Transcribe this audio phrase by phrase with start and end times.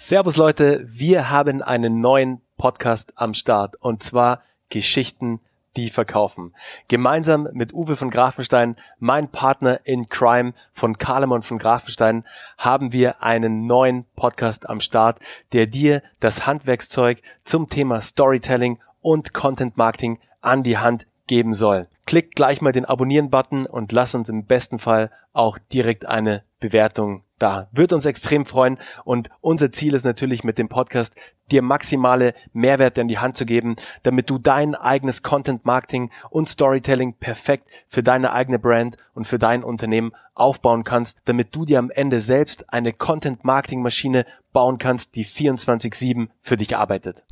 [0.00, 5.40] Servus Leute, wir haben einen neuen Podcast am Start und zwar Geschichten,
[5.76, 6.54] die verkaufen.
[6.86, 12.24] Gemeinsam mit Uwe von Grafenstein, mein Partner in Crime von Karlemon von Grafenstein,
[12.58, 15.18] haben wir einen neuen Podcast am Start,
[15.52, 21.88] der dir das Handwerkszeug zum Thema Storytelling und Content Marketing an die Hand geben soll.
[22.06, 27.22] Klick gleich mal den Abonnieren-Button und lass uns im besten Fall auch direkt eine Bewertung
[27.38, 27.68] da.
[27.72, 31.14] Wird uns extrem freuen und unser Ziel ist natürlich mit dem Podcast,
[31.50, 36.48] dir maximale Mehrwerte in die Hand zu geben, damit du dein eigenes Content Marketing und
[36.48, 41.78] Storytelling perfekt für deine eigene Brand und für dein Unternehmen aufbauen kannst, damit du dir
[41.78, 47.24] am Ende selbst eine Content Marketing Maschine bauen kannst, die 24/7 für dich arbeitet.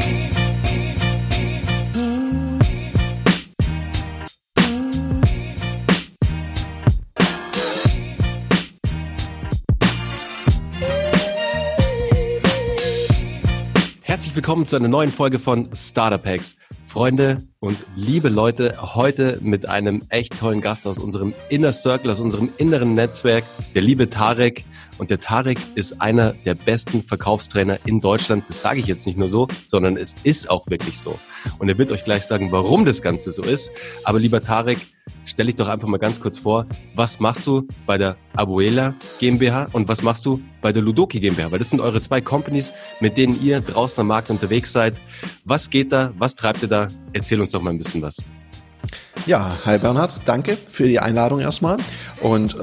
[14.36, 16.56] Willkommen zu einer neuen Folge von Starter Packs.
[16.88, 22.20] Freunde und liebe Leute, heute mit einem echt tollen Gast aus unserem Inner Circle, aus
[22.20, 24.64] unserem inneren Netzwerk, der liebe Tarek.
[24.98, 28.44] Und der Tarek ist einer der besten Verkaufstrainer in Deutschland.
[28.46, 31.18] Das sage ich jetzt nicht nur so, sondern es ist auch wirklich so.
[31.58, 33.70] Und er wird euch gleich sagen, warum das Ganze so ist.
[34.04, 34.78] Aber lieber Tarek,
[35.26, 39.66] stell dich doch einfach mal ganz kurz vor, was machst du bei der Abuela GmbH
[39.72, 41.50] und was machst du bei der Ludoki GmbH?
[41.50, 44.96] Weil das sind eure zwei Companies, mit denen ihr draußen am Markt unterwegs seid.
[45.44, 46.14] Was geht da?
[46.16, 46.88] Was treibt ihr da?
[47.12, 48.22] Erzähl uns doch mal ein bisschen was.
[49.26, 51.78] Ja, hi Bernhard, danke für die Einladung erstmal.
[52.20, 52.58] Und äh,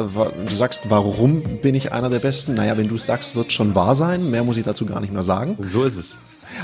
[0.47, 2.53] du sagst, warum bin ich einer der Besten?
[2.53, 4.31] Naja, wenn du es sagst, wird schon wahr sein.
[4.31, 5.57] Mehr muss ich dazu gar nicht mehr sagen.
[5.61, 6.15] So ist es.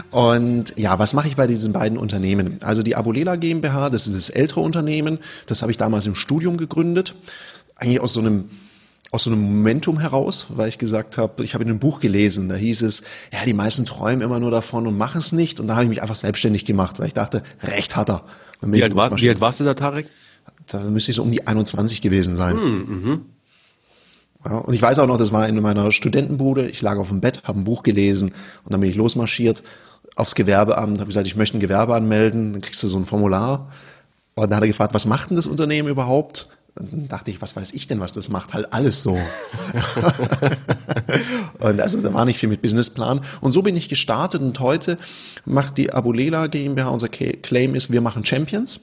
[0.09, 2.59] Und ja, was mache ich bei diesen beiden Unternehmen?
[2.64, 6.56] Also die Abulela GmbH, das ist das ältere Unternehmen, das habe ich damals im Studium
[6.56, 7.13] gegründet.
[7.75, 8.50] Eigentlich aus so einem
[9.11, 12.47] aus so einem Momentum heraus, weil ich gesagt habe, ich habe in einem Buch gelesen,
[12.47, 13.02] da hieß es,
[13.34, 15.59] ja, die meisten träumen immer nur davon und machen es nicht.
[15.59, 18.23] Und da habe ich mich einfach selbstständig gemacht, weil ich dachte, recht hat er.
[18.61, 20.07] Wie alt, war, wie alt warst du da, Tarek?
[20.67, 22.57] Da müsste ich so um die 21 gewesen sein.
[22.57, 23.25] Hm, mhm.
[24.45, 26.67] Ja, und ich weiß auch noch, das war in meiner Studentenbude.
[26.67, 29.63] Ich lag auf dem Bett, habe ein Buch gelesen und dann bin ich losmarschiert
[30.16, 32.53] aufs Gewerbeamt, habe gesagt, ich möchte ein Gewerbe anmelden.
[32.53, 33.72] Dann kriegst du so ein Formular.
[34.35, 36.50] Und dann hat er gefragt, was macht denn das Unternehmen überhaupt?
[36.79, 38.53] Und dann dachte ich, was weiß ich denn, was das macht?
[38.53, 39.19] Halt alles so.
[41.59, 43.19] und also da war nicht viel mit Businessplan.
[43.41, 44.97] Und so bin ich gestartet und heute
[45.45, 48.79] macht die Abulela GmbH, unser Claim ist, wir machen Champions.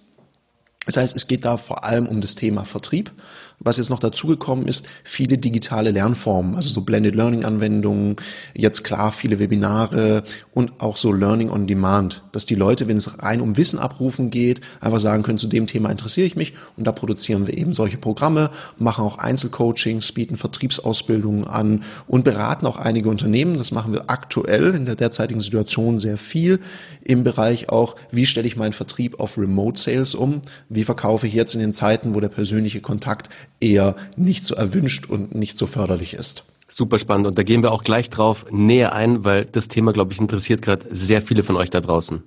[0.84, 3.10] Das heißt, es geht da vor allem um das Thema Vertrieb.
[3.58, 8.16] Was jetzt noch dazugekommen ist, viele digitale Lernformen, also so Blended Learning Anwendungen,
[8.54, 13.22] jetzt klar viele Webinare und auch so Learning on Demand, dass die Leute, wenn es
[13.22, 16.86] rein um Wissen abrufen geht, einfach sagen können, zu dem Thema interessiere ich mich und
[16.86, 22.76] da produzieren wir eben solche Programme, machen auch Einzelcoachings, bieten Vertriebsausbildungen an und beraten auch
[22.76, 23.56] einige Unternehmen.
[23.56, 26.60] Das machen wir aktuell in der derzeitigen Situation sehr viel
[27.02, 30.42] im Bereich auch, wie stelle ich meinen Vertrieb auf Remote Sales um?
[30.68, 33.28] Wie verkaufe ich jetzt in den Zeiten, wo der persönliche Kontakt
[33.60, 36.44] eher nicht so erwünscht und nicht so förderlich ist.
[36.68, 40.12] Super spannend und da gehen wir auch gleich drauf näher ein, weil das Thema, glaube
[40.12, 42.22] ich, interessiert gerade sehr viele von euch da draußen.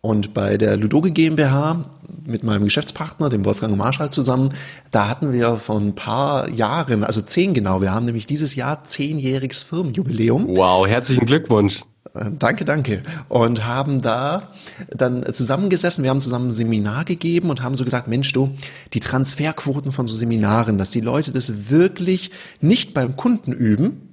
[0.00, 1.80] Und bei der Ludoge GmbH
[2.26, 4.52] mit meinem Geschäftspartner, dem Wolfgang Marschall zusammen,
[4.90, 8.82] da hatten wir vor ein paar Jahren, also zehn genau, wir haben nämlich dieses Jahr
[8.82, 10.56] zehnjähriges Firmenjubiläum.
[10.56, 11.82] Wow, herzlichen Glückwunsch.
[12.14, 13.02] Danke, danke.
[13.30, 14.52] Und haben da
[14.90, 18.54] dann zusammengesessen, wir haben zusammen ein Seminar gegeben und haben so gesagt, Mensch du,
[18.92, 22.30] die Transferquoten von so Seminaren, dass die Leute das wirklich
[22.60, 24.08] nicht beim Kunden üben,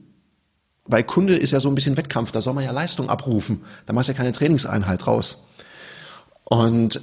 [0.86, 3.92] weil Kunde ist ja so ein bisschen Wettkampf, da soll man ja Leistung abrufen, da
[3.92, 5.48] machst du ja keine Trainingseinheit raus.
[6.46, 7.02] Und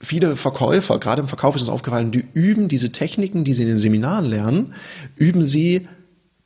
[0.00, 3.68] viele Verkäufer, gerade im Verkauf ist es aufgefallen, die üben diese Techniken, die sie in
[3.68, 4.74] den Seminaren lernen,
[5.16, 5.88] üben sie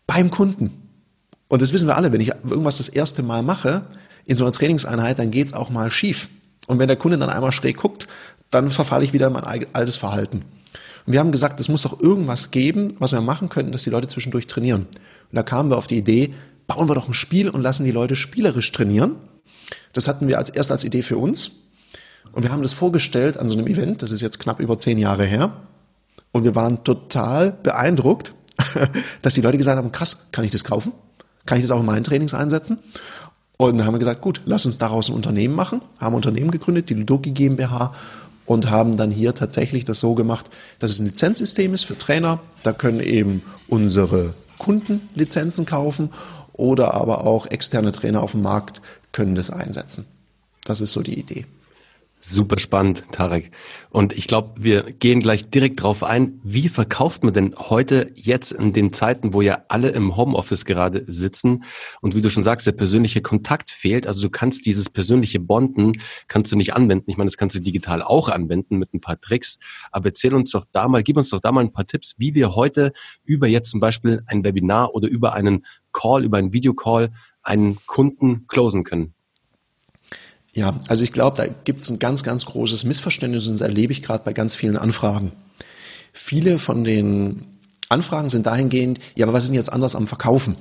[0.06, 0.81] beim Kunden.
[1.52, 3.82] Und das wissen wir alle, wenn ich irgendwas das erste Mal mache,
[4.24, 6.30] in so einer Trainingseinheit, dann geht's auch mal schief.
[6.66, 8.06] Und wenn der Kunde dann einmal schräg guckt,
[8.48, 10.46] dann verfalle ich wieder in mein altes Verhalten.
[11.04, 13.90] Und wir haben gesagt, es muss doch irgendwas geben, was wir machen könnten, dass die
[13.90, 14.86] Leute zwischendurch trainieren.
[14.86, 16.32] Und da kamen wir auf die Idee,
[16.66, 19.16] bauen wir doch ein Spiel und lassen die Leute spielerisch trainieren.
[19.92, 21.50] Das hatten wir als erst als Idee für uns.
[22.32, 24.96] Und wir haben das vorgestellt an so einem Event, das ist jetzt knapp über zehn
[24.96, 25.52] Jahre her.
[26.30, 28.32] Und wir waren total beeindruckt,
[29.20, 30.94] dass die Leute gesagt haben, krass, kann ich das kaufen?
[31.46, 32.78] Kann ich das auch in meinen Trainings einsetzen?
[33.58, 35.82] Und dann haben wir gesagt, gut, lass uns daraus ein Unternehmen machen.
[35.98, 37.94] Haben ein Unternehmen gegründet, die Ludoki GmbH
[38.46, 42.40] und haben dann hier tatsächlich das so gemacht, dass es ein Lizenzsystem ist für Trainer.
[42.62, 46.10] Da können eben unsere Kunden Lizenzen kaufen
[46.52, 48.80] oder aber auch externe Trainer auf dem Markt
[49.12, 50.06] können das einsetzen.
[50.64, 51.46] Das ist so die Idee.
[52.24, 53.50] Super spannend, Tarek.
[53.90, 56.40] Und ich glaube, wir gehen gleich direkt drauf ein.
[56.44, 61.04] Wie verkauft man denn heute jetzt in den Zeiten, wo ja alle im Homeoffice gerade
[61.08, 61.64] sitzen
[62.00, 64.06] und wie du schon sagst, der persönliche Kontakt fehlt.
[64.06, 65.94] Also du kannst dieses persönliche Bonden,
[66.28, 67.10] kannst du nicht anwenden.
[67.10, 69.58] Ich meine, das kannst du digital auch anwenden mit ein paar Tricks.
[69.90, 72.36] Aber erzähl uns doch da mal, gib uns doch da mal ein paar Tipps, wie
[72.36, 72.92] wir heute
[73.24, 77.10] über jetzt zum Beispiel ein Webinar oder über einen Call, über einen Videocall
[77.42, 79.14] einen Kunden closen können.
[80.54, 83.92] Ja, also ich glaube, da gibt es ein ganz, ganz großes Missverständnis und das erlebe
[83.92, 85.32] ich gerade bei ganz vielen Anfragen.
[86.12, 87.42] Viele von den
[87.88, 90.56] Anfragen sind dahingehend, ja, aber was ist denn jetzt anders am Verkaufen?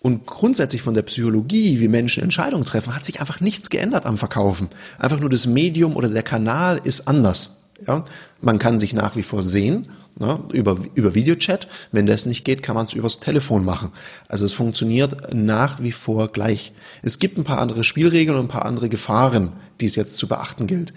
[0.00, 4.18] Und grundsätzlich von der Psychologie, wie Menschen Entscheidungen treffen, hat sich einfach nichts geändert am
[4.18, 4.68] Verkaufen.
[4.98, 7.62] Einfach nur das Medium oder der Kanal ist anders.
[7.86, 8.04] Ja?
[8.42, 11.68] Man kann sich nach wie vor sehen ne, über, über Videochat.
[11.92, 13.90] Wenn das nicht geht, kann man es übers Telefon machen.
[14.28, 16.72] Also es funktioniert nach wie vor gleich.
[17.02, 20.28] Es gibt ein paar andere Spielregeln und ein paar andere Gefahren, die es jetzt zu
[20.28, 20.92] beachten gilt.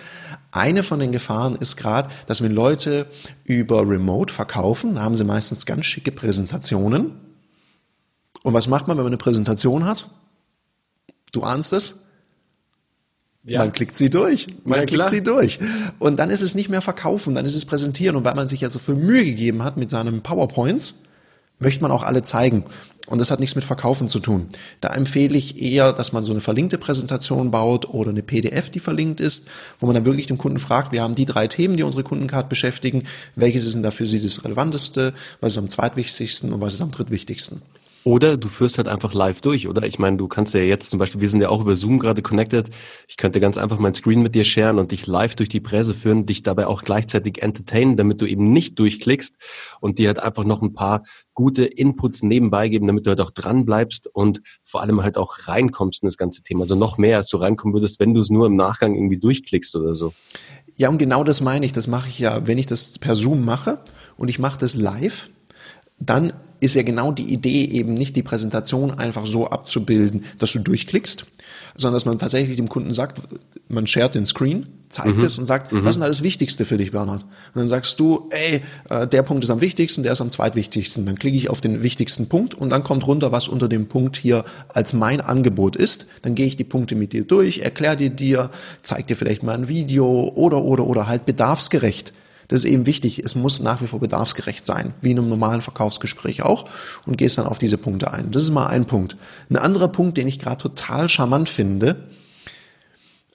[0.52, 3.08] Eine von den Gefahren ist gerade, dass wenn Leute
[3.44, 7.12] über Remote verkaufen, haben sie meistens ganz schicke Präsentationen.
[8.44, 10.10] Und was macht man, wenn man eine Präsentation hat?
[11.32, 12.07] Du ahnst es?
[13.48, 13.60] Ja.
[13.60, 14.48] Man klickt sie durch.
[14.66, 15.10] Man ja, klickt klar.
[15.10, 15.58] sie durch.
[16.00, 18.18] Und dann ist es nicht mehr verkaufen, dann ist es präsentieren.
[18.18, 21.04] Und weil man sich ja so viel Mühe gegeben hat mit seinen PowerPoints,
[21.60, 22.66] möchte man auch alle zeigen.
[23.08, 24.48] Und das hat nichts mit Verkaufen zu tun.
[24.82, 28.82] Da empfehle ich eher, dass man so eine verlinkte Präsentation baut oder eine PDF, die
[28.82, 29.48] verlinkt ist,
[29.80, 32.50] wo man dann wirklich dem Kunden fragt, wir haben die drei Themen, die unsere Kundenkarte
[32.50, 33.04] beschäftigen.
[33.38, 35.14] Welches ist denn da für Sie das Relevanteste?
[35.40, 37.62] Was ist am zweitwichtigsten und was ist am drittwichtigsten?
[38.08, 39.86] Oder du führst halt einfach live durch, oder?
[39.86, 42.22] Ich meine, du kannst ja jetzt zum Beispiel, wir sind ja auch über Zoom gerade
[42.22, 42.70] connected.
[43.10, 45.94] Ich könnte ganz einfach mein Screen mit dir sharen und dich live durch die Präse
[45.94, 49.36] führen, dich dabei auch gleichzeitig entertainen, damit du eben nicht durchklickst
[49.82, 53.32] und dir halt einfach noch ein paar gute Inputs nebenbei geben, damit du halt auch
[53.32, 56.62] dran bleibst und vor allem halt auch reinkommst in das ganze Thema.
[56.62, 59.76] Also noch mehr, als du reinkommen würdest, wenn du es nur im Nachgang irgendwie durchklickst
[59.76, 60.14] oder so.
[60.78, 61.74] Ja, und genau das meine ich.
[61.74, 63.80] Das mache ich ja, wenn ich das per Zoom mache
[64.16, 65.30] und ich mache das live
[66.00, 70.60] dann ist ja genau die Idee eben nicht die Präsentation einfach so abzubilden, dass du
[70.60, 71.26] durchklickst,
[71.76, 73.22] sondern dass man tatsächlich dem Kunden sagt,
[73.68, 75.26] man shared den Screen, zeigt mhm.
[75.26, 75.84] es und sagt, mhm.
[75.84, 77.24] was ist denn das Wichtigste für dich, Bernhard?
[77.24, 81.06] Und dann sagst du, ey, äh, der Punkt ist am wichtigsten, der ist am zweitwichtigsten.
[81.06, 84.18] Dann klicke ich auf den wichtigsten Punkt und dann kommt runter, was unter dem Punkt
[84.18, 86.06] hier als mein Angebot ist.
[86.22, 88.52] Dann gehe ich die Punkte mit dir durch, erkläre dir dir,
[88.84, 92.14] zeig dir vielleicht mal ein Video oder, oder, oder halt bedarfsgerecht.
[92.48, 93.20] Das ist eben wichtig.
[93.20, 96.66] Es muss nach wie vor bedarfsgerecht sein, wie in einem normalen Verkaufsgespräch auch
[97.06, 98.32] und gehst dann auf diese Punkte ein.
[98.32, 99.18] Das ist mal ein Punkt.
[99.50, 101.98] Ein anderer Punkt, den ich gerade total charmant finde,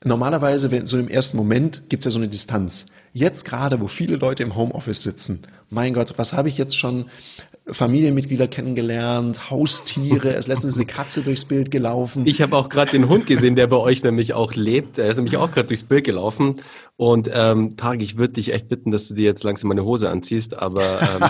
[0.05, 2.87] normalerweise, so im ersten Moment, gibt's ja so eine Distanz.
[3.13, 7.07] Jetzt gerade, wo viele Leute im Homeoffice sitzen, mein Gott, was habe ich jetzt schon
[7.71, 12.27] Familienmitglieder kennengelernt, Haustiere, es letztens eine Katze durchs Bild gelaufen.
[12.27, 14.99] Ich habe auch gerade den Hund gesehen, der bei euch nämlich auch lebt.
[14.99, 16.57] Er ist nämlich auch gerade durchs Bild gelaufen.
[16.97, 20.11] Und ähm, Tag, ich würde dich echt bitten, dass du dir jetzt langsam meine Hose
[20.11, 21.25] anziehst, aber ähm,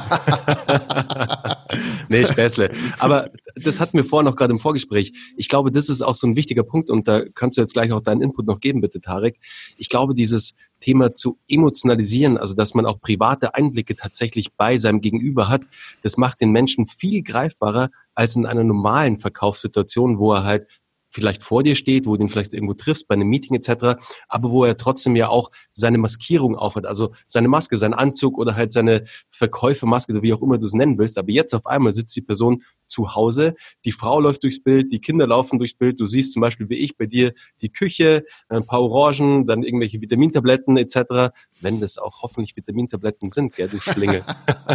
[2.09, 2.69] nee, Späßle.
[2.99, 5.13] Aber das hatten wir vorher noch gerade im Vorgespräch.
[5.37, 7.93] Ich glaube, das ist auch so ein wichtiger Punkt und da kannst du jetzt gleich
[7.93, 9.39] auch deinen Input noch geben, bitte, Tarek.
[9.77, 15.01] Ich glaube, dieses Thema zu emotionalisieren, also dass man auch private Einblicke tatsächlich bei seinem
[15.01, 15.63] Gegenüber hat,
[16.03, 20.67] das macht den Menschen viel greifbarer als in einer normalen Verkaufssituation, wo er halt
[21.13, 24.51] vielleicht vor dir steht, wo du ihn vielleicht irgendwo triffst, bei einem Meeting etc., aber
[24.51, 28.73] wo er trotzdem ja auch seine Maskierung aufhat, also seine Maske, sein Anzug oder halt
[28.73, 31.19] seine Verkäufermaske, wie auch immer du es nennen willst.
[31.19, 33.55] Aber jetzt auf einmal sitzt die Person zu Hause,
[33.85, 36.77] die Frau läuft durchs Bild, die Kinder laufen durchs Bild, du siehst zum Beispiel wie
[36.77, 42.23] ich bei dir die Küche, ein paar Orangen, dann irgendwelche Vitamintabletten etc., wenn das auch
[42.23, 44.25] hoffentlich Vitamintabletten sind, gell, du Schlinge.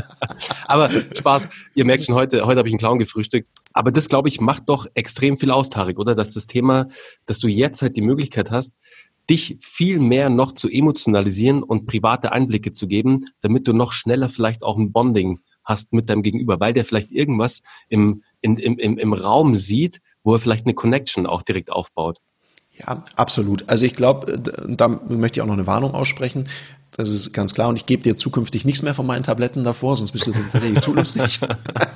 [0.68, 3.48] aber Spaß, ihr merkt schon, heute, heute habe ich einen Clown gefrühstückt.
[3.78, 6.16] Aber das, glaube ich, macht doch extrem viel aus, Tarek, oder?
[6.16, 6.88] Dass das Thema,
[7.28, 8.80] dass du jetzt halt die Möglichkeit hast,
[9.30, 14.30] dich viel mehr noch zu emotionalisieren und private Einblicke zu geben, damit du noch schneller
[14.30, 18.80] vielleicht auch ein Bonding hast mit deinem Gegenüber, weil der vielleicht irgendwas im, in, im,
[18.80, 22.18] im, im Raum sieht, wo er vielleicht eine Connection auch direkt aufbaut.
[22.80, 23.70] Ja, absolut.
[23.70, 26.46] Also ich glaube, da möchte ich auch noch eine Warnung aussprechen.
[26.92, 27.70] Das ist ganz klar.
[27.70, 30.82] Und ich gebe dir zukünftig nichts mehr von meinen Tabletten davor, sonst bist du tatsächlich
[30.82, 31.40] zu lustig.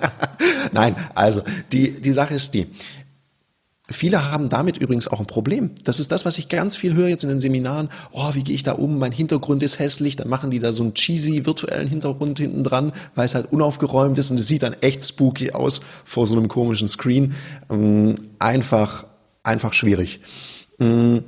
[0.71, 2.67] Nein, also die, die Sache ist die.
[3.91, 5.71] Viele haben damit übrigens auch ein Problem.
[5.83, 7.89] Das ist das, was ich ganz viel höre jetzt in den Seminaren.
[8.11, 8.97] Oh, wie gehe ich da um?
[8.97, 10.15] Mein Hintergrund ist hässlich.
[10.15, 14.17] Dann machen die da so einen cheesy virtuellen Hintergrund hinten dran, weil es halt unaufgeräumt
[14.17, 17.35] ist und es sieht dann echt spooky aus vor so einem komischen Screen.
[17.69, 19.05] Ähm, einfach,
[19.43, 20.21] einfach schwierig.
[20.79, 21.25] Ähm,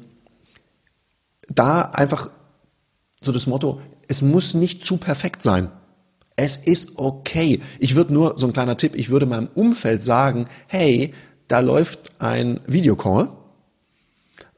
[1.49, 2.29] da einfach
[3.23, 5.69] so das Motto, es muss nicht zu perfekt sein.
[6.35, 7.59] Es ist okay.
[7.79, 11.13] Ich würde nur, so ein kleiner Tipp, ich würde meinem Umfeld sagen, hey,
[11.47, 13.29] da läuft ein Videocall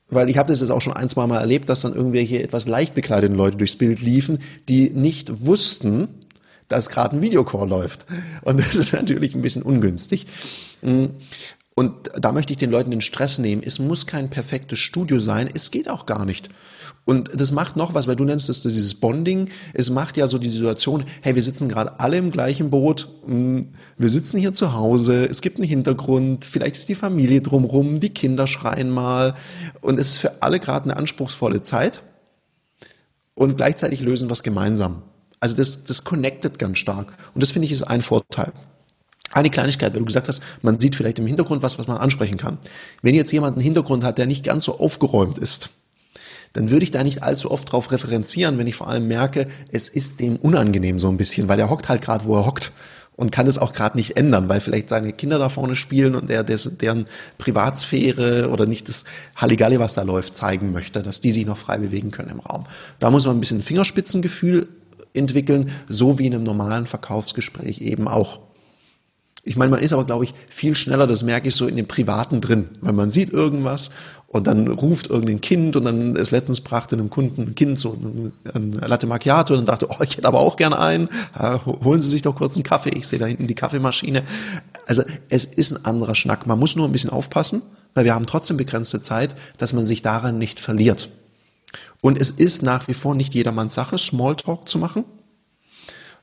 [0.10, 2.67] Weil ich habe das jetzt auch schon ein, zwei Mal erlebt, dass dann irgendwelche etwas
[2.67, 6.07] leicht bekleideten Leute durchs Bild liefen, die nicht wussten,
[6.69, 8.05] dass gerade ein Videocall läuft.
[8.43, 10.27] Und das ist natürlich ein bisschen ungünstig.
[10.81, 13.63] Und da möchte ich den Leuten den Stress nehmen.
[13.65, 15.50] Es muss kein perfektes Studio sein.
[15.53, 16.50] Es geht auch gar nicht.
[17.05, 19.50] Und das macht noch was, weil du nennst es dieses Bonding.
[19.74, 23.09] Es macht ja so die Situation, hey, wir sitzen gerade alle im gleichen Boot.
[23.25, 25.25] Hm, wir sitzen hier zu Hause.
[25.25, 26.45] Es gibt einen Hintergrund.
[26.45, 28.00] Vielleicht ist die Familie drumrum.
[28.00, 29.35] Die Kinder schreien mal.
[29.81, 32.01] Und es ist für alle gerade eine anspruchsvolle Zeit.
[33.35, 35.03] Und gleichzeitig lösen wir es gemeinsam.
[35.39, 37.15] Also das, das connectet ganz stark.
[37.35, 38.51] Und das finde ich ist ein Vorteil.
[39.31, 42.38] Eine Kleinigkeit, weil du gesagt hast, man sieht vielleicht im Hintergrund was, was man ansprechen
[42.38, 42.57] kann.
[43.03, 45.69] Wenn jetzt jemand einen Hintergrund hat, der nicht ganz so aufgeräumt ist,
[46.55, 49.89] dann würde ich da nicht allzu oft drauf referenzieren, wenn ich vor allem merke, es
[49.89, 52.71] ist dem unangenehm so ein bisschen, weil er hockt halt gerade, wo er hockt
[53.17, 56.31] und kann es auch gerade nicht ändern, weil vielleicht seine Kinder da vorne spielen und
[56.31, 57.07] er des, deren
[57.38, 59.03] Privatsphäre oder nicht das
[59.35, 62.65] Halligalli, was da läuft, zeigen möchte, dass die sich noch frei bewegen können im Raum.
[63.00, 64.67] Da muss man ein bisschen Fingerspitzengefühl
[65.13, 68.39] entwickeln, so wie in einem normalen Verkaufsgespräch eben auch.
[69.48, 71.88] Ich meine, man ist aber, glaube ich, viel schneller, das merke ich so in dem
[71.88, 73.92] Privaten drin, weil man sieht irgendwas
[74.28, 77.96] und dann ruft irgendein Kind und dann ist letztens brachte einem Kunden ein Kind so
[78.56, 81.10] ein Latte Macchiato und dachte, oh, ich hätte aber auch gerne einen,
[81.64, 84.24] holen Sie sich doch kurz einen Kaffee, ich sehe da hinten die Kaffeemaschine.
[84.88, 87.62] Also es ist ein anderer Schnack, man muss nur ein bisschen aufpassen,
[87.94, 91.10] weil wir haben trotzdem begrenzte Zeit, dass man sich daran nicht verliert.
[92.02, 95.06] Und es ist nach wie vor nicht jedermanns Sache, Smalltalk zu machen.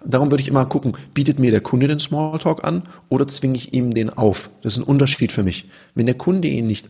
[0.04, 3.72] Darum würde ich immer gucken, bietet mir der Kunde den Smalltalk an oder zwinge ich
[3.72, 4.50] ihm den auf?
[4.62, 5.68] Das ist ein Unterschied für mich.
[5.94, 6.88] Wenn der Kunde ihn nicht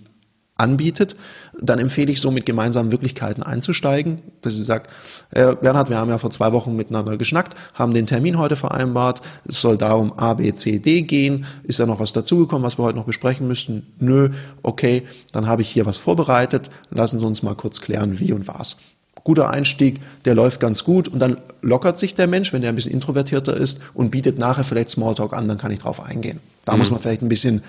[0.59, 1.17] anbietet,
[1.61, 4.91] dann empfehle ich so mit gemeinsamen Wirklichkeiten einzusteigen, dass sie sagt,
[5.31, 9.23] äh, Bernhard, wir haben ja vor zwei Wochen miteinander geschnackt, haben den Termin heute vereinbart,
[9.47, 12.85] es soll darum A, B, C, D gehen, ist da noch was dazugekommen, was wir
[12.85, 13.93] heute noch besprechen müssten?
[13.99, 14.29] Nö,
[14.63, 15.03] okay,
[15.33, 18.77] dann habe ich hier was vorbereitet, lassen Sie uns mal kurz klären, wie und was
[19.25, 22.75] guter Einstieg, der läuft ganz gut und dann lockert sich der Mensch, wenn er ein
[22.75, 26.41] bisschen introvertierter ist und bietet nachher vielleicht Smalltalk an, dann kann ich drauf eingehen.
[26.65, 26.79] Da mhm.
[26.79, 27.63] muss man vielleicht ein bisschen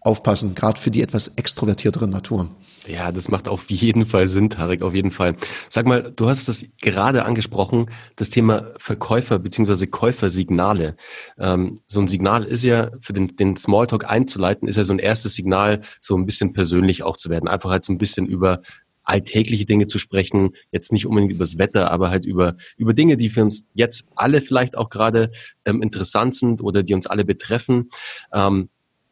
[0.00, 2.50] aufpassen, gerade für die etwas extrovertierteren Naturen.
[2.86, 5.36] Ja, das macht auf jeden Fall Sinn, Tarek, auf jeden Fall.
[5.68, 9.86] Sag mal, du hast das gerade angesprochen, das Thema Verkäufer bzw.
[9.88, 10.96] Käufersignale.
[11.38, 14.98] Ähm, so ein Signal ist ja, für den, den Smalltalk einzuleiten, ist ja so ein
[15.00, 17.46] erstes Signal, so ein bisschen persönlich auch zu werden.
[17.46, 18.62] Einfach halt so ein bisschen über
[19.08, 23.16] alltägliche Dinge zu sprechen, jetzt nicht unbedingt über das Wetter, aber halt über, über Dinge,
[23.16, 25.30] die für uns jetzt alle vielleicht auch gerade
[25.64, 27.88] ähm, interessant sind oder die uns alle betreffen.
[28.32, 28.68] Ähm,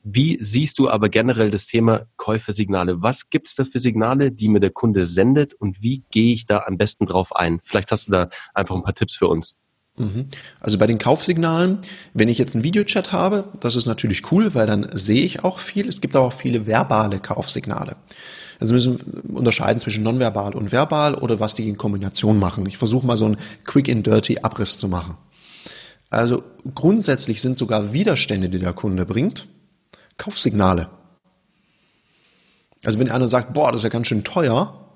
[0.09, 3.03] wie siehst du aber generell das Thema Käufersignale?
[3.03, 6.62] Was gibt's da für Signale, die mir der Kunde sendet und wie gehe ich da
[6.67, 7.61] am besten drauf ein?
[7.65, 9.59] Vielleicht hast du da einfach ein paar Tipps für uns.
[9.97, 10.29] Mhm.
[10.61, 11.79] Also bei den Kaufsignalen,
[12.12, 15.59] wenn ich jetzt einen Videochat habe, das ist natürlich cool, weil dann sehe ich auch
[15.59, 15.88] viel.
[15.88, 17.97] Es gibt aber auch viele verbale Kaufsignale.
[18.61, 18.97] Also müssen
[19.29, 22.67] unterscheiden zwischen nonverbal und verbal oder was die in Kombination machen.
[22.67, 25.17] Ich versuche mal so einen Quick and Dirty Abriss zu machen.
[26.11, 26.43] Also
[26.75, 29.49] grundsätzlich sind sogar Widerstände, die der Kunde bringt,
[30.17, 30.88] Kaufsignale.
[32.85, 34.87] Also wenn einer sagt, boah, das ist ja ganz schön teuer,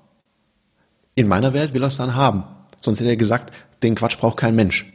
[1.15, 2.43] in meiner Welt will er es dann haben.
[2.81, 4.91] Sonst hätte er gesagt, den Quatsch braucht kein Mensch.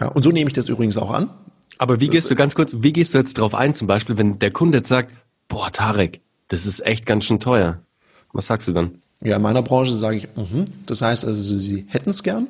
[0.00, 1.28] Ja, und so nehme ich das übrigens auch an.
[1.76, 4.38] Aber wie gehst du ganz kurz, wie gehst du jetzt drauf ein, zum Beispiel, wenn
[4.38, 5.12] der Kunde jetzt sagt,
[5.48, 7.82] boah, Tarek, das ist echt ganz schön teuer.
[8.32, 9.02] Was sagst du dann?
[9.22, 10.64] Ja, in meiner Branche sage ich, mh.
[10.86, 12.46] das heißt also, sie hätten es gern.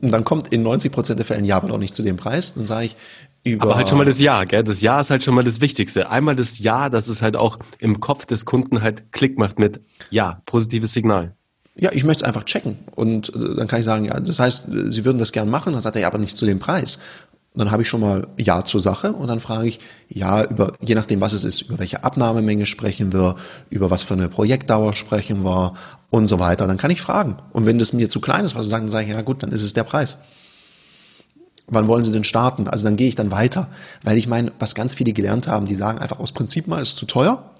[0.00, 2.54] Und dann kommt in 90 Prozent der Fällen ja, aber doch nicht zu dem Preis.
[2.54, 2.96] Dann sage ich,
[3.44, 4.62] über aber halt schon mal das Ja, gell?
[4.62, 6.10] Das Ja ist halt schon mal das Wichtigste.
[6.10, 9.80] Einmal das Ja, dass es halt auch im Kopf des Kunden halt Klick macht mit
[10.10, 11.32] Ja, positives Signal.
[11.78, 12.78] Ja, ich möchte es einfach checken.
[12.94, 15.72] Und äh, dann kann ich sagen, ja, das heißt, Sie würden das gern machen.
[15.72, 16.98] Dann sagt er, ja, aber nicht zu dem Preis.
[17.56, 19.80] Und dann habe ich schon mal Ja zur Sache und dann frage ich,
[20.10, 23.36] ja, über, je nachdem, was es ist, über welche Abnahmemenge sprechen wir,
[23.70, 25.72] über was für eine Projektdauer sprechen wir
[26.10, 26.66] und so weiter.
[26.66, 27.38] Dann kann ich fragen.
[27.54, 29.42] Und wenn das mir zu klein ist, was Sie sagen, dann sage ich, ja gut,
[29.42, 30.18] dann ist es der Preis.
[31.66, 32.68] Wann wollen Sie denn starten?
[32.68, 33.68] Also dann gehe ich dann weiter.
[34.02, 36.90] Weil ich meine, was ganz viele gelernt haben, die sagen einfach aus Prinzip mal, es
[36.90, 37.55] ist zu teuer.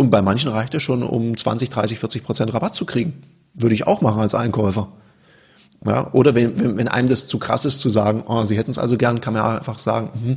[0.00, 3.22] Und bei manchen reicht es schon, um 20, 30, 40 Prozent Rabatt zu kriegen.
[3.52, 4.88] Würde ich auch machen als Einkäufer.
[5.84, 8.70] Ja, oder wenn, wenn, wenn einem das zu krass ist, zu sagen, oh, Sie hätten
[8.70, 10.36] es also gern, kann man einfach sagen, hm,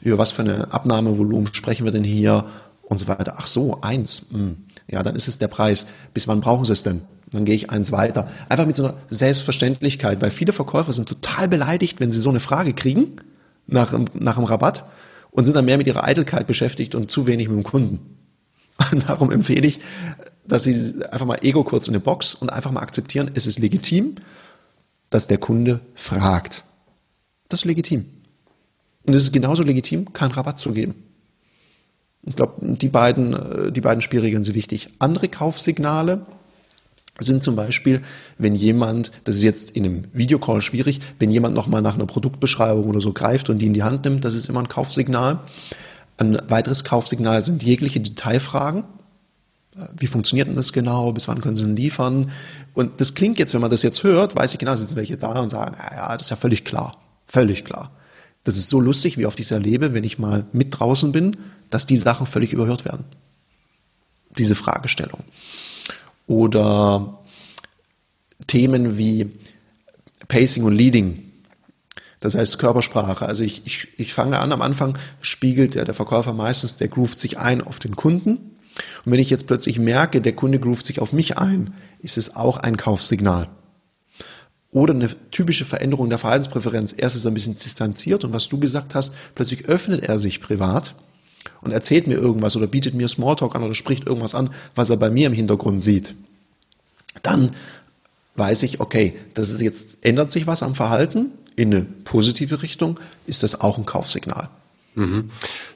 [0.00, 2.46] über was für eine Abnahmevolumen sprechen wir denn hier
[2.82, 3.34] und so weiter.
[3.36, 4.26] Ach so, eins.
[4.32, 4.56] Hm.
[4.90, 5.86] Ja, dann ist es der Preis.
[6.12, 7.02] Bis wann brauchen Sie es denn?
[7.30, 8.26] Dann gehe ich eins weiter.
[8.48, 12.40] Einfach mit so einer Selbstverständlichkeit, weil viele Verkäufer sind total beleidigt, wenn sie so eine
[12.40, 13.14] Frage kriegen
[13.68, 14.82] nach, nach dem Rabatt
[15.30, 18.13] und sind dann mehr mit ihrer Eitelkeit beschäftigt und zu wenig mit dem Kunden.
[19.06, 19.80] Darum empfehle ich,
[20.46, 23.58] dass sie einfach mal Ego kurz in eine Box und einfach mal akzeptieren, es ist
[23.58, 24.16] legitim
[25.14, 26.64] dass der Kunde fragt.
[27.48, 28.06] Das ist legitim.
[29.06, 30.96] Und es ist genauso legitim, keinen Rabatt zu geben.
[32.22, 34.88] Ich glaube, die beiden, äh, die beiden Spielregeln sind wichtig.
[34.98, 36.26] Andere Kaufsignale
[37.20, 38.00] sind zum Beispiel,
[38.38, 42.88] wenn jemand, das ist jetzt in einem Videocall schwierig, wenn jemand nochmal nach einer Produktbeschreibung
[42.88, 45.38] oder so greift und die in die Hand nimmt, das ist immer ein Kaufsignal.
[46.16, 48.84] Ein weiteres Kaufsignal sind jegliche Detailfragen.
[49.96, 51.12] Wie funktioniert denn das genau?
[51.12, 52.30] Bis wann können Sie denn liefern?
[52.74, 55.40] Und das klingt jetzt, wenn man das jetzt hört, weiß ich genau, sitzen welche da
[55.40, 56.96] und sagen, ja, das ist ja völlig klar.
[57.26, 57.90] Völlig klar.
[58.44, 61.36] Das ist so lustig, wie oft ich es erlebe, wenn ich mal mit draußen bin,
[61.70, 63.04] dass die Sachen völlig überhört werden.
[64.38, 65.24] Diese Fragestellung.
[66.26, 67.18] Oder
[68.46, 69.30] Themen wie
[70.28, 71.30] Pacing und Leading.
[72.24, 73.26] Das heißt Körpersprache.
[73.26, 77.18] Also ich, ich, ich fange an, am Anfang spiegelt der, der Verkäufer meistens, der groovt
[77.18, 78.56] sich ein auf den Kunden.
[79.04, 82.34] Und wenn ich jetzt plötzlich merke, der Kunde groovt sich auf mich ein, ist es
[82.34, 83.50] auch ein Kaufsignal.
[84.70, 86.94] Oder eine typische Veränderung der Verhaltenspräferenz.
[86.96, 90.40] Erst ist er ein bisschen distanziert und was du gesagt hast, plötzlich öffnet er sich
[90.40, 90.94] privat
[91.60, 94.96] und erzählt mir irgendwas oder bietet mir Smalltalk an oder spricht irgendwas an, was er
[94.96, 96.14] bei mir im Hintergrund sieht.
[97.22, 97.50] Dann
[98.36, 102.98] weiß ich, okay, das ist jetzt ändert sich was am Verhalten in eine positive Richtung,
[103.26, 104.48] ist das auch ein Kaufsignal.
[104.94, 105.30] Mhm.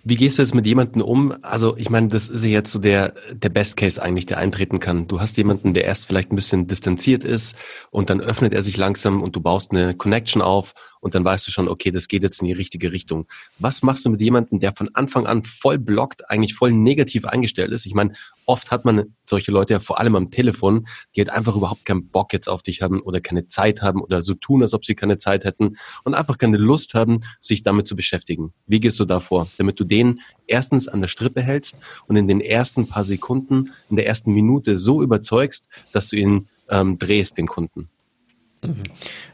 [0.04, 1.34] Wie gehst du jetzt mit jemandem um?
[1.42, 4.78] Also ich meine, das ist ja jetzt so der, der Best Case eigentlich, der eintreten
[4.78, 5.08] kann.
[5.08, 7.56] Du hast jemanden, der erst vielleicht ein bisschen distanziert ist
[7.90, 11.46] und dann öffnet er sich langsam und du baust eine Connection auf und dann weißt
[11.46, 13.26] du schon, okay, das geht jetzt in die richtige Richtung.
[13.58, 17.72] Was machst du mit jemandem, der von Anfang an voll blockt, eigentlich voll negativ eingestellt
[17.72, 17.86] ist?
[17.86, 18.12] Ich meine,
[18.46, 22.08] oft hat man solche Leute ja vor allem am Telefon, die halt einfach überhaupt keinen
[22.08, 24.94] Bock jetzt auf dich haben oder keine Zeit haben oder so tun, als ob sie
[24.94, 28.52] keine Zeit hätten und einfach keine Lust haben, sich damit zu beschäftigen.
[28.66, 32.26] Wie gehst du da vor, damit du den erstens an der Strippe hältst und in
[32.26, 37.38] den ersten paar Sekunden, in der ersten Minute so überzeugst, dass du ihn ähm, drehst,
[37.38, 37.90] den Kunden?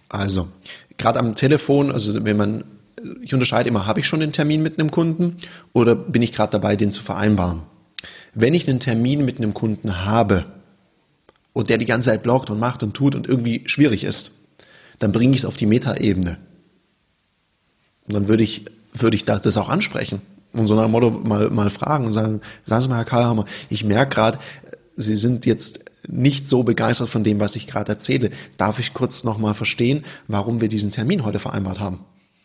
[0.08, 0.48] Also,
[0.98, 2.64] gerade am Telefon, also wenn man,
[3.22, 5.36] ich unterscheide immer, habe ich schon den Termin mit einem Kunden
[5.72, 7.62] oder bin ich gerade dabei, den zu vereinbaren?
[8.34, 10.44] Wenn ich einen Termin mit einem Kunden habe
[11.52, 14.32] und der die ganze Zeit blockt und macht und tut und irgendwie schwierig ist,
[14.98, 16.38] dann bringe ich es auf die Metaebene.
[18.06, 20.20] Und dann würde ich, würde ich das auch ansprechen
[20.54, 23.44] und so nach dem Motto mal, mal fragen und sagen, sagen Sie mal, Herr Karlhammer,
[23.68, 24.38] ich merke gerade,
[24.96, 28.30] Sie sind jetzt nicht so begeistert von dem, was ich gerade erzähle.
[28.56, 32.04] Darf ich kurz nochmal verstehen, warum wir diesen Termin heute vereinbart haben?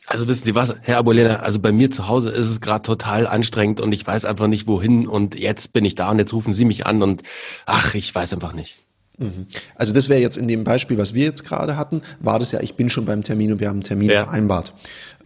[0.10, 3.28] Also wissen Sie was, Herr Abolena, also bei mir zu Hause ist es gerade total
[3.28, 6.52] anstrengend und ich weiß einfach nicht wohin und jetzt bin ich da und jetzt rufen
[6.52, 7.22] Sie mich an und
[7.68, 8.80] ach, ich weiß einfach nicht.
[9.20, 9.48] Mhm.
[9.76, 12.62] Also das wäre jetzt in dem Beispiel, was wir jetzt gerade hatten, war das ja,
[12.62, 14.24] ich bin schon beim Termin und wir haben einen Termin ja.
[14.24, 14.74] vereinbart.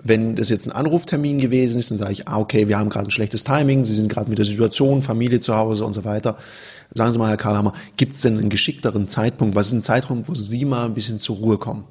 [0.02, 3.08] Wenn das jetzt ein Anruftermin gewesen ist, dann sage ich, ah, okay, wir haben gerade
[3.08, 6.38] ein schlechtes Timing, Sie sind gerade mit der Situation, Familie zu Hause und so weiter.
[6.94, 9.56] Sagen Sie mal, Herr Karlhammer, gibt es denn einen geschickteren Zeitpunkt?
[9.56, 11.86] Was ist ein Zeitraum, wo Sie mal ein bisschen zur Ruhe kommen?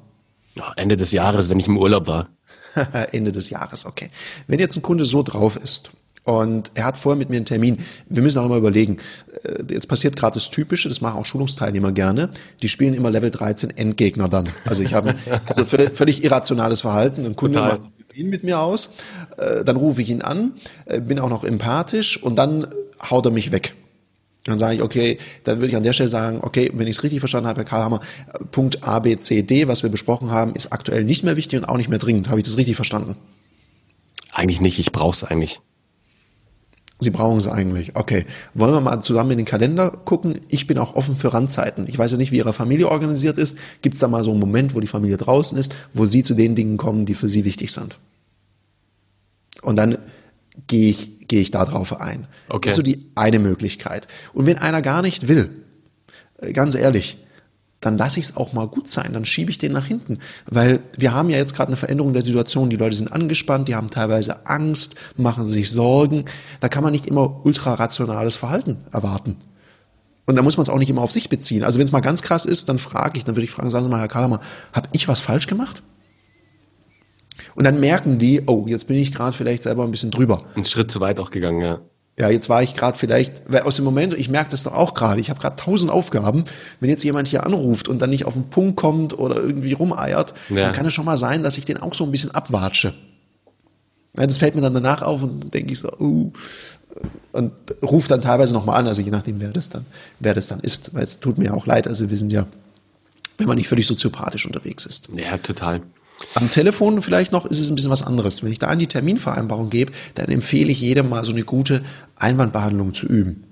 [0.55, 2.29] Ja, Ende des Jahres, wenn ich im Urlaub war.
[3.11, 4.09] Ende des Jahres, okay.
[4.47, 5.91] Wenn jetzt ein Kunde so drauf ist
[6.23, 7.77] und er hat vorher mit mir einen Termin.
[8.07, 8.97] Wir müssen auch immer überlegen,
[9.43, 12.29] äh, jetzt passiert gerade das Typische, das machen auch Schulungsteilnehmer gerne,
[12.61, 14.49] die spielen immer Level 13 Endgegner dann.
[14.65, 17.25] Also ich habe also völlig irrationales Verhalten.
[17.25, 17.79] Ein Kunde Total.
[17.79, 18.93] macht ihn mit mir aus,
[19.37, 20.53] äh, dann rufe ich ihn an,
[20.85, 22.67] äh, bin auch noch empathisch und dann
[23.09, 23.75] haut er mich weg.
[24.45, 27.03] Dann sage ich, okay, dann würde ich an der Stelle sagen, okay, wenn ich es
[27.03, 28.01] richtig verstanden habe, Herr Karlhammer,
[28.51, 31.65] Punkt A, B, C, D, was wir besprochen haben, ist aktuell nicht mehr wichtig und
[31.65, 32.29] auch nicht mehr dringend.
[32.29, 33.15] Habe ich das richtig verstanden?
[34.31, 35.61] Eigentlich nicht, ich brauche es eigentlich.
[37.03, 37.95] Sie brauchen es eigentlich.
[37.95, 38.25] Okay.
[38.53, 40.39] Wollen wir mal zusammen in den Kalender gucken?
[40.47, 41.87] Ich bin auch offen für Randzeiten.
[41.87, 43.57] Ich weiß ja nicht, wie Ihre Familie organisiert ist.
[43.81, 46.33] Gibt es da mal so einen Moment, wo die Familie draußen ist, wo Sie zu
[46.33, 47.99] den Dingen kommen, die für Sie wichtig sind?
[49.61, 49.97] Und dann
[50.67, 52.27] gehe ich, gehe ich da drauf ein.
[52.49, 52.69] Okay.
[52.69, 54.07] Das ist so die eine Möglichkeit.
[54.33, 55.49] Und wenn einer gar nicht will,
[56.37, 57.17] äh, ganz ehrlich,
[57.85, 60.19] dann lasse ich es auch mal gut sein, dann schiebe ich den nach hinten.
[60.49, 63.75] Weil wir haben ja jetzt gerade eine Veränderung der Situation, die Leute sind angespannt, die
[63.75, 66.25] haben teilweise Angst, machen sich Sorgen.
[66.59, 69.37] Da kann man nicht immer ultrarationales Verhalten erwarten.
[70.25, 71.63] Und da muss man es auch nicht immer auf sich beziehen.
[71.63, 73.85] Also wenn es mal ganz krass ist, dann frage ich, dann würde ich fragen, sagen
[73.85, 74.39] Sie mal, Herr Kahlermann,
[74.71, 75.83] habe ich was falsch gemacht?
[77.55, 80.41] Und dann merken die, oh, jetzt bin ich gerade vielleicht selber ein bisschen drüber.
[80.55, 81.81] Ein Schritt zu weit auch gegangen, ja.
[82.17, 84.93] Ja, jetzt war ich gerade vielleicht, weil aus dem Moment, ich merke das doch auch
[84.93, 86.45] gerade, ich habe gerade tausend Aufgaben.
[86.79, 90.35] Wenn jetzt jemand hier anruft und dann nicht auf den Punkt kommt oder irgendwie rumeiert,
[90.49, 90.57] ja.
[90.57, 92.93] dann kann es schon mal sein, dass ich den auch so ein bisschen abwatsche.
[94.15, 96.31] Ja, das fällt mir dann danach auf und denke ich so, uh,
[97.31, 99.85] und ruft dann teilweise nochmal an, also je nachdem, wer das dann,
[100.19, 102.45] wer das dann ist, weil es tut mir auch leid, also wir sind ja,
[103.39, 105.09] wenn man nicht völlig soziopathisch unterwegs ist.
[105.15, 105.81] Ja, total.
[106.35, 108.43] Am Telefon vielleicht noch ist es ein bisschen was anderes.
[108.43, 111.83] Wenn ich da an die Terminvereinbarung gebe, dann empfehle ich jedem mal so eine gute
[112.15, 113.43] Einwandbehandlung zu üben.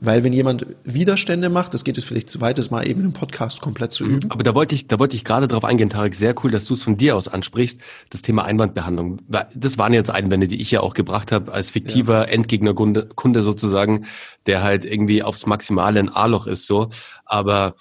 [0.00, 3.12] Weil wenn jemand Widerstände macht, das geht es vielleicht zu weit, das mal eben im
[3.12, 4.30] Podcast komplett zu üben.
[4.30, 6.14] Aber da wollte ich, da wollte ich gerade drauf eingehen, Tarek.
[6.14, 9.20] Sehr cool, dass du es von dir aus ansprichst, das Thema Einwandbehandlung.
[9.54, 12.32] Das waren jetzt Einwände, die ich ja auch gebracht habe, als fiktiver ja.
[12.32, 14.04] Endgegnerkunde Kunde sozusagen,
[14.46, 16.90] der halt irgendwie aufs Maximale ein A-Loch ist, so.
[17.24, 17.74] Aber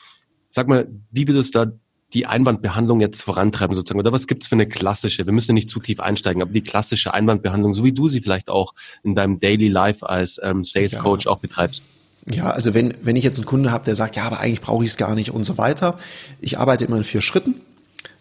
[0.50, 1.72] sag mal, wie würdest du da
[2.14, 4.00] die Einwandbehandlung jetzt vorantreiben sozusagen?
[4.00, 6.62] Oder was gibt's für eine klassische, wir müssen ja nicht zu tief einsteigen, aber die
[6.62, 8.74] klassische Einwandbehandlung, so wie du sie vielleicht auch
[9.04, 11.32] in deinem Daily Life als ähm, Sales Coach ja.
[11.32, 11.84] auch betreibst?
[12.32, 14.84] Ja, also wenn, wenn ich jetzt einen Kunde habe, der sagt, ja, aber eigentlich brauche
[14.84, 15.98] ich es gar nicht und so weiter.
[16.40, 17.62] Ich arbeite immer in vier Schritten.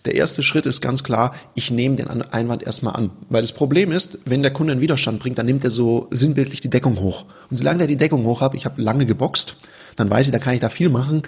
[0.05, 3.11] Der erste Schritt ist ganz klar, ich nehme den Einwand erstmal an.
[3.29, 6.61] Weil das Problem ist, wenn der Kunde einen Widerstand bringt, dann nimmt er so sinnbildlich
[6.61, 7.25] die Deckung hoch.
[7.51, 9.57] Und solange der die Deckung hoch hat, ich habe lange geboxt,
[9.95, 11.23] dann weiß ich, da kann ich da viel machen.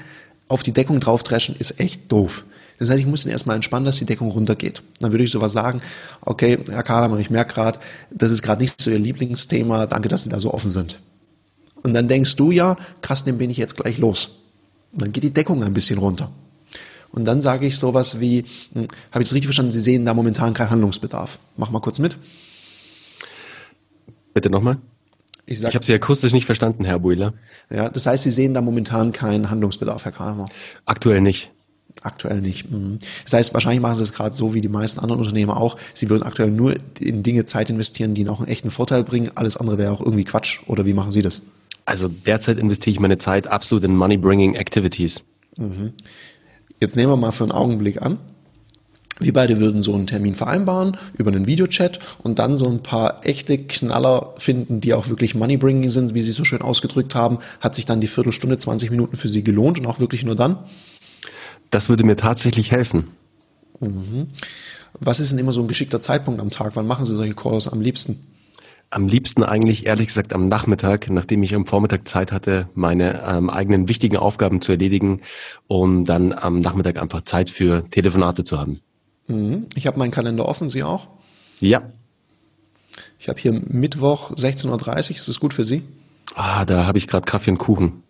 [0.48, 2.44] Auf die Deckung draufdreschen ist echt doof.
[2.78, 4.82] Das heißt, ich muss ihn erstmal entspannen, dass die Deckung runtergeht.
[5.00, 5.80] Dann würde ich sowas sagen,
[6.22, 7.78] okay, Herr Kahlemann, ich merke gerade,
[8.10, 11.00] das ist gerade nicht so Ihr Lieblingsthema, danke, dass Sie da so offen sind.
[11.82, 14.40] Und dann denkst du ja, krass, den bin ich jetzt gleich los.
[14.92, 16.30] Und dann geht die Deckung ein bisschen runter.
[17.12, 20.14] Und dann sage ich sowas wie, hm, habe ich es richtig verstanden, Sie sehen da
[20.14, 21.38] momentan keinen Handlungsbedarf.
[21.56, 22.16] Mach mal kurz mit.
[24.32, 24.78] Bitte nochmal.
[25.46, 27.34] Ich, ich habe Sie akustisch nicht verstanden, Herr Buhler.
[27.70, 30.48] Ja, das heißt, Sie sehen da momentan keinen Handlungsbedarf, Herr Kramer.
[30.86, 31.50] Aktuell nicht.
[32.02, 32.70] Aktuell nicht.
[32.70, 32.98] Mhm.
[33.24, 35.76] Das heißt, wahrscheinlich machen sie es gerade so wie die meisten anderen Unternehmer auch.
[35.94, 39.30] Sie würden aktuell nur in Dinge Zeit investieren, die ihnen auch einen echten Vorteil bringen.
[39.36, 40.60] Alles andere wäre auch irgendwie Quatsch.
[40.66, 41.42] Oder wie machen Sie das?
[41.86, 45.24] Also derzeit investiere ich meine Zeit absolut in Money-Bringing Activities.
[45.58, 45.92] Mhm.
[46.80, 48.18] Jetzt nehmen wir mal für einen Augenblick an.
[49.20, 53.24] Wir beide würden so einen Termin vereinbaren über einen Videochat und dann so ein paar
[53.24, 57.38] echte Knaller finden, die auch wirklich Money-Bringing sind, wie Sie so schön ausgedrückt haben.
[57.60, 60.58] Hat sich dann die Viertelstunde, 20 Minuten für Sie gelohnt und auch wirklich nur dann?
[61.70, 63.08] Das würde mir tatsächlich helfen.
[63.80, 64.28] Mhm.
[64.98, 66.76] Was ist denn immer so ein geschickter Zeitpunkt am Tag?
[66.76, 68.26] Wann machen Sie solche Calls am liebsten?
[68.90, 73.50] Am liebsten eigentlich, ehrlich gesagt, am Nachmittag, nachdem ich am Vormittag Zeit hatte, meine ähm,
[73.50, 75.20] eigenen wichtigen Aufgaben zu erledigen,
[75.66, 78.80] um dann am Nachmittag einfach Zeit für Telefonate zu haben.
[79.26, 79.66] Mhm.
[79.74, 81.08] Ich habe meinen Kalender offen, Sie auch?
[81.60, 81.82] Ja.
[83.18, 85.16] Ich habe hier Mittwoch 16.30 Uhr.
[85.16, 85.82] Ist das gut für Sie?
[86.34, 88.04] Ah, da habe ich gerade Kaffee und Kuchen.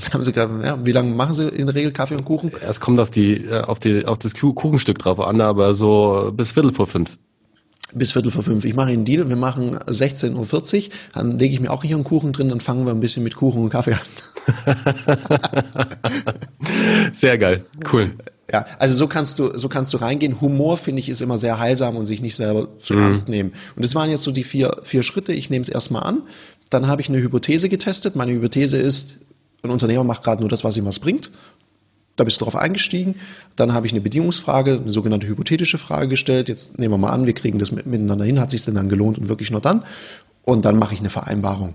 [0.12, 2.52] Haben Sie gerade, ja, wie lange machen Sie in der Regel Kaffee und Kuchen?
[2.66, 6.52] Es kommt auf die, äh, auf die, auf das Kuchenstück drauf an, aber so bis
[6.52, 7.18] Viertel vor fünf.
[7.92, 8.64] Bis Viertel vor fünf.
[8.64, 12.04] Ich mache einen Deal, wir machen 16.40 Uhr, dann lege ich mir auch hier einen
[12.04, 14.00] Kuchen drin, dann fangen wir ein bisschen mit Kuchen und Kaffee an.
[17.14, 18.12] Sehr geil, cool.
[18.52, 20.40] Ja, also so kannst du, so kannst du reingehen.
[20.40, 23.02] Humor finde ich ist immer sehr heilsam und sich nicht selber zu mhm.
[23.02, 23.52] ernst nehmen.
[23.76, 25.32] Und das waren jetzt so die vier, vier Schritte.
[25.32, 26.22] Ich nehme es erstmal an.
[26.68, 28.16] Dann habe ich eine Hypothese getestet.
[28.16, 29.16] Meine Hypothese ist,
[29.62, 31.30] ein Unternehmer macht gerade nur das, was ihm was bringt.
[32.16, 33.14] Da bist du darauf eingestiegen.
[33.54, 36.48] Dann habe ich eine Bedingungsfrage, eine sogenannte hypothetische Frage gestellt.
[36.48, 38.40] Jetzt nehmen wir mal an, wir kriegen das miteinander hin.
[38.40, 39.84] Hat sich denn dann gelohnt und wirklich nur dann?
[40.42, 41.74] Und dann mache ich eine Vereinbarung.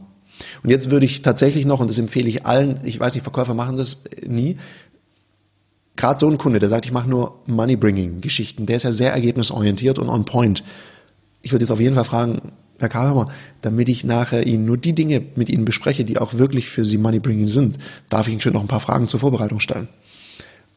[0.63, 3.53] Und jetzt würde ich tatsächlich noch, und das empfehle ich allen, ich weiß nicht, Verkäufer
[3.53, 4.57] machen das nie,
[5.95, 9.99] gerade so ein Kunde, der sagt, ich mache nur Money-Bringing-Geschichten, der ist ja sehr ergebnisorientiert
[9.99, 10.63] und on point.
[11.41, 13.31] Ich würde jetzt auf jeden Fall fragen, Herr Karlhammer,
[13.61, 16.97] damit ich nachher Ihnen nur die Dinge mit Ihnen bespreche, die auch wirklich für Sie
[16.97, 17.77] Money-Bringing sind,
[18.09, 19.87] darf ich Ihnen schon noch ein paar Fragen zur Vorbereitung stellen.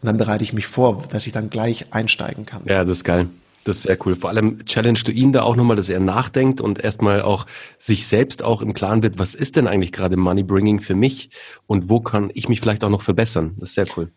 [0.00, 2.62] Und dann bereite ich mich vor, dass ich dann gleich einsteigen kann.
[2.66, 3.28] Ja, das ist geil.
[3.64, 4.14] Das ist sehr cool.
[4.14, 7.46] Vor allem challenge du ihn da auch nochmal, dass er nachdenkt und erstmal auch
[7.78, 11.30] sich selbst auch im Klaren wird, was ist denn eigentlich gerade Money Bringing für mich
[11.66, 13.56] und wo kann ich mich vielleicht auch noch verbessern.
[13.58, 14.10] Das ist sehr cool.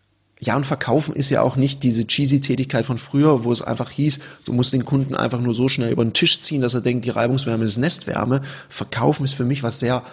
[0.43, 3.91] Ja, und verkaufen ist ja auch nicht diese cheesy Tätigkeit von früher, wo es einfach
[3.91, 6.81] hieß, du musst den Kunden einfach nur so schnell über den Tisch ziehen, dass er
[6.81, 8.41] denkt, die Reibungswärme ist Nestwärme.
[8.67, 10.03] Verkaufen ist für mich was sehr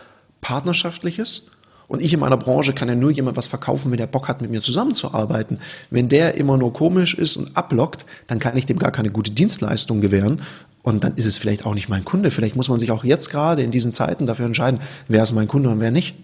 [0.43, 1.51] partnerschaftliches.
[1.87, 4.43] Und ich in meiner Branche kann ja nur jemand was verkaufen, wenn der Bock hat,
[4.43, 5.61] mit mir zusammenzuarbeiten.
[5.89, 9.31] Wenn der immer nur komisch ist und ablockt, dann kann ich dem gar keine gute
[9.31, 10.43] Dienstleistung gewähren.
[10.83, 12.31] Und dann ist es vielleicht auch nicht mein Kunde.
[12.31, 15.49] Vielleicht muss man sich auch jetzt gerade in diesen Zeiten dafür entscheiden, wer ist mein
[15.49, 16.17] Kunde und wer nicht.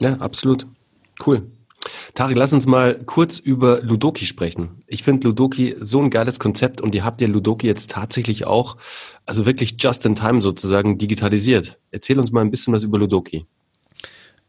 [0.00, 0.66] Ja, absolut.
[1.24, 1.46] Cool.
[2.14, 4.82] Tari, lass uns mal kurz über Ludoki sprechen.
[4.86, 8.76] Ich finde Ludoki so ein geiles Konzept und ihr habt ja Ludoki jetzt tatsächlich auch,
[9.24, 11.78] also wirklich just in time sozusagen digitalisiert.
[11.90, 13.46] Erzähl uns mal ein bisschen was über Ludoki.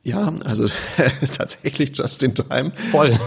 [0.04, 0.67] Ja, also
[1.34, 2.71] tatsächlich just in time.
[2.91, 3.19] Voll.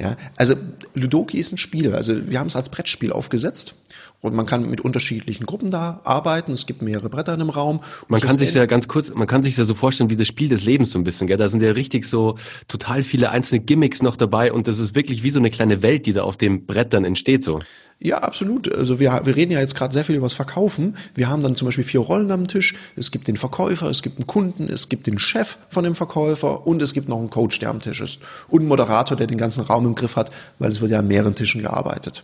[0.00, 0.54] Ja, also
[0.94, 1.94] Ludoki ist ein Spiel.
[1.94, 3.74] Also wir haben es als Brettspiel aufgesetzt
[4.20, 6.52] und man kann mit unterschiedlichen Gruppen da arbeiten.
[6.52, 7.80] Es gibt mehrere Bretter in einem Raum.
[8.08, 10.48] Man kann sich ja ganz kurz, man kann sich ja so vorstellen wie das Spiel
[10.48, 11.28] des Lebens so ein bisschen.
[11.28, 11.36] Gell?
[11.36, 15.22] Da sind ja richtig so total viele einzelne Gimmicks noch dabei und das ist wirklich
[15.22, 17.60] wie so eine kleine Welt, die da auf dem Brett dann entsteht so.
[18.00, 18.72] Ja, absolut.
[18.72, 20.96] Also wir, wir reden ja jetzt gerade sehr viel über das Verkaufen.
[21.14, 22.76] Wir haben dann zum Beispiel vier Rollen am Tisch.
[22.94, 26.64] Es gibt den Verkäufer, es gibt einen Kunden, es gibt den Chef von dem Verkäufer
[26.64, 28.20] und es gibt noch einen Coach, der am Tisch ist.
[28.46, 30.30] Und einen Moderator, der den ganzen Raum im Griff hat,
[30.60, 32.22] weil es wird ja an mehreren Tischen gearbeitet.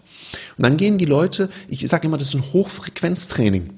[0.56, 3.70] Und dann gehen die Leute, ich sage immer, das ist ein Hochfrequenztraining.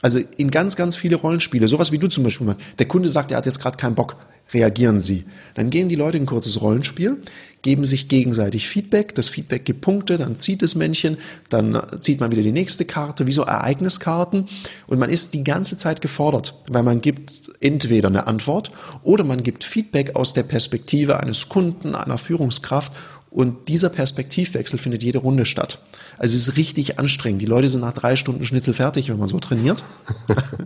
[0.00, 2.54] Also in ganz, ganz viele Rollenspiele, sowas wie du zum Beispiel.
[2.78, 4.16] Der Kunde sagt, er hat jetzt gerade keinen Bock,
[4.52, 5.24] reagieren Sie.
[5.54, 7.16] Dann gehen die Leute in ein kurzes Rollenspiel,
[7.62, 12.30] geben sich gegenseitig Feedback, das Feedback gibt Punkte, dann zieht das Männchen, dann zieht man
[12.30, 14.46] wieder die nächste Karte, wie so Ereigniskarten
[14.86, 18.70] und man ist die ganze Zeit gefordert, weil man gibt entweder eine Antwort
[19.02, 22.92] oder man gibt Feedback aus der Perspektive eines Kunden, einer Führungskraft
[23.30, 25.80] und dieser Perspektivwechsel findet jede Runde statt.
[26.16, 27.42] Also es ist richtig anstrengend.
[27.42, 29.84] Die Leute sind nach drei Stunden Schnitzel fertig, wenn man so trainiert.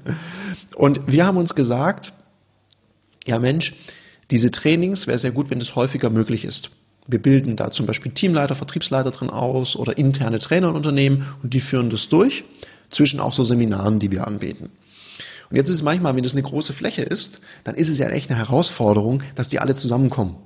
[0.77, 2.13] und wir haben uns gesagt,
[3.27, 3.75] ja Mensch,
[4.31, 6.71] diese Trainings wäre sehr gut, wenn das häufiger möglich ist.
[7.07, 11.53] Wir bilden da zum Beispiel Teamleiter, Vertriebsleiter drin aus oder interne Trainer in Unternehmen und
[11.53, 12.45] die führen das durch
[12.91, 14.71] zwischen auch so Seminaren, die wir anbieten.
[15.51, 18.09] Und jetzt ist es manchmal, wenn das eine große Fläche ist, dann ist es ja
[18.09, 20.37] echt eine Herausforderung, dass die alle zusammenkommen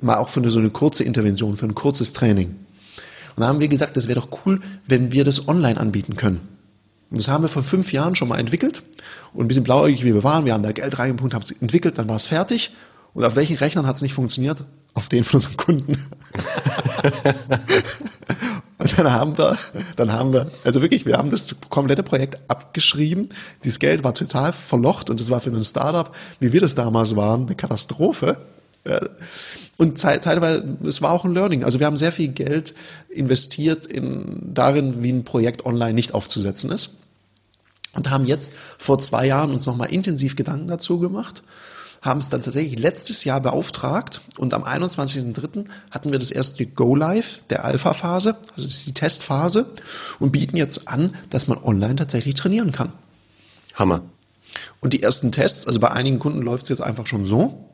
[0.00, 2.56] mal auch für so eine kurze Intervention, für ein kurzes Training.
[3.36, 6.40] Und da haben wir gesagt, das wäre doch cool, wenn wir das online anbieten können.
[7.10, 8.82] Und das haben wir vor fünf Jahren schon mal entwickelt.
[9.32, 11.98] Und ein bisschen blauäugig, wie wir waren, wir haben da Geld reingepumpt, haben es entwickelt,
[11.98, 12.72] dann war es fertig.
[13.14, 14.64] Und auf welchen Rechnern hat es nicht funktioniert?
[14.94, 15.92] Auf den von unseren Kunden.
[18.78, 19.56] und dann haben wir,
[19.96, 23.28] dann haben wir, also wirklich, wir haben das komplette Projekt abgeschrieben.
[23.62, 27.14] Dieses Geld war total verlocht und das war für ein Startup, wie wir das damals
[27.14, 28.38] waren, eine Katastrophe.
[29.76, 31.64] Und teilweise, es war auch ein Learning.
[31.64, 32.74] Also wir haben sehr viel Geld
[33.08, 36.98] investiert in, darin, wie ein Projekt online nicht aufzusetzen ist.
[37.92, 41.42] Und haben jetzt vor zwei Jahren uns nochmal intensiv Gedanken dazu gemacht,
[42.02, 45.64] haben es dann tatsächlich letztes Jahr beauftragt und am 21.03.
[45.90, 49.66] hatten wir das erste Go-Live der Alpha-Phase, also die Testphase
[50.18, 52.92] und bieten jetzt an, dass man online tatsächlich trainieren kann.
[53.74, 54.02] Hammer.
[54.80, 57.65] Und die ersten Tests, also bei einigen Kunden läuft es jetzt einfach schon so,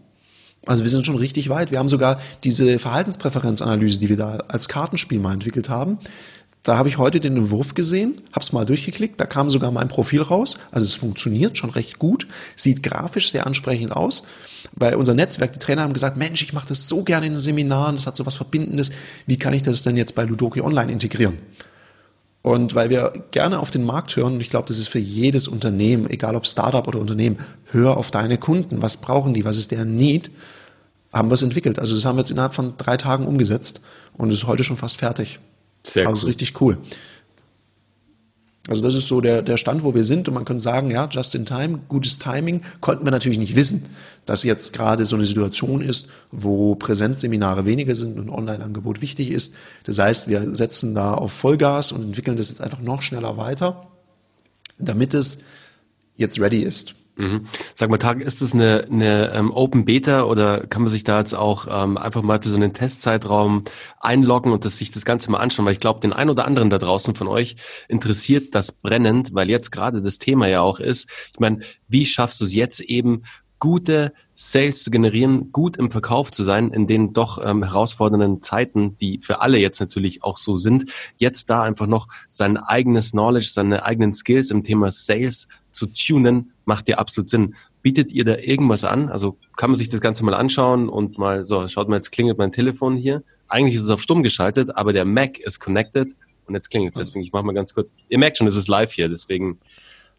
[0.67, 1.71] also wir sind schon richtig weit.
[1.71, 5.99] Wir haben sogar diese Verhaltenspräferenzanalyse, die wir da als Kartenspiel mal entwickelt haben.
[6.63, 9.89] Da habe ich heute den Entwurf gesehen, habe es mal durchgeklickt, da kam sogar mein
[9.89, 10.59] Profil raus.
[10.71, 14.23] Also es funktioniert schon recht gut, sieht grafisch sehr ansprechend aus.
[14.77, 17.41] Bei unser Netzwerk, die Trainer haben gesagt, Mensch, ich mache das so gerne in den
[17.41, 18.93] Seminaren, das hat so was Verbindendes.
[19.27, 21.39] Wie kann ich das denn jetzt bei Ludoki Online integrieren?
[22.43, 25.47] Und weil wir gerne auf den Markt hören, und ich glaube, das ist für jedes
[25.47, 28.83] Unternehmen, egal ob Startup oder Unternehmen, hör auf deine Kunden.
[28.83, 29.45] Was brauchen die?
[29.45, 30.33] Was ist deren Need?
[31.13, 31.79] Haben wir es entwickelt.
[31.79, 33.81] Also das haben wir jetzt innerhalb von drei Tagen umgesetzt
[34.15, 35.39] und ist heute schon fast fertig.
[35.85, 36.31] Sehr also cool.
[36.31, 36.79] richtig cool.
[38.69, 41.09] Also das ist so der, der Stand, wo wir sind und man könnte sagen, ja,
[41.11, 43.87] just in time, gutes Timing, konnten wir natürlich nicht wissen,
[44.25, 49.55] dass jetzt gerade so eine Situation ist, wo Präsenzseminare weniger sind und Online-Angebot wichtig ist.
[49.85, 53.89] Das heißt, wir setzen da auf Vollgas und entwickeln das jetzt einfach noch schneller weiter,
[54.79, 55.39] damit es
[56.17, 56.95] jetzt ready ist.
[57.17, 57.43] Mhm.
[57.75, 61.19] Sag mal, Tag, ist das eine, eine ähm, Open Beta oder kann man sich da
[61.19, 63.65] jetzt auch ähm, einfach mal für so einen Testzeitraum
[64.01, 65.67] einloggen und das, sich das Ganze mal anschauen?
[65.67, 67.57] Weil ich glaube, den einen oder anderen da draußen von euch
[67.89, 71.11] interessiert das brennend, weil jetzt gerade das Thema ja auch ist.
[71.33, 73.25] Ich meine, wie schaffst du es jetzt eben
[73.63, 78.97] gute Sales zu generieren, gut im Verkauf zu sein, in den doch ähm, herausfordernden Zeiten,
[78.99, 83.51] die für alle jetzt natürlich auch so sind, jetzt da einfach noch sein eigenes Knowledge,
[83.53, 87.55] seine eigenen Skills im Thema Sales zu tunen, macht dir absolut Sinn.
[87.83, 89.09] Bietet ihr da irgendwas an?
[89.09, 92.39] Also kann man sich das Ganze mal anschauen und mal, so, schaut mal, jetzt klingelt
[92.39, 93.23] mein Telefon hier.
[93.49, 96.15] Eigentlich ist es auf stumm geschaltet, aber der Mac ist connected
[96.47, 96.99] und jetzt klingelt es.
[97.09, 97.93] Deswegen, ich mache mal ganz kurz.
[98.09, 99.59] Ihr merkt schon, es ist live hier, deswegen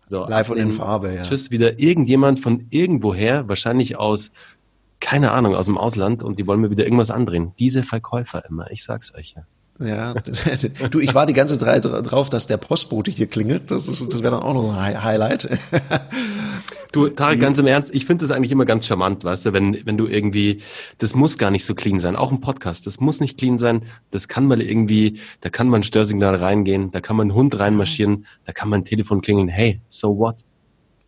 [0.06, 1.24] so, Live und in Farbe, ja.
[1.24, 4.32] Tschüss, wieder irgendjemand von irgendwoher, wahrscheinlich aus,
[5.00, 7.54] keine Ahnung, aus dem Ausland und die wollen mir wieder irgendwas andrehen.
[7.58, 9.44] Diese Verkäufer immer, ich sag's euch ja.
[9.80, 10.14] Ja,
[10.92, 13.72] du, ich war die ganze Zeit drauf, dass der Postbote hier klingelt.
[13.72, 15.50] Das, ist, das wäre dann auch noch ein Highlight.
[16.92, 19.84] Du, Tarek, ganz im Ernst, ich finde das eigentlich immer ganz charmant, weißt du, wenn,
[19.84, 20.62] wenn du irgendwie,
[21.00, 23.82] das muss gar nicht so clean sein, auch ein Podcast, das muss nicht clean sein,
[24.12, 27.58] das kann mal irgendwie, da kann man ein Störsignal reingehen, da kann man einen Hund
[27.58, 30.46] reinmarschieren, da kann man ein Telefon klingeln, hey, so what?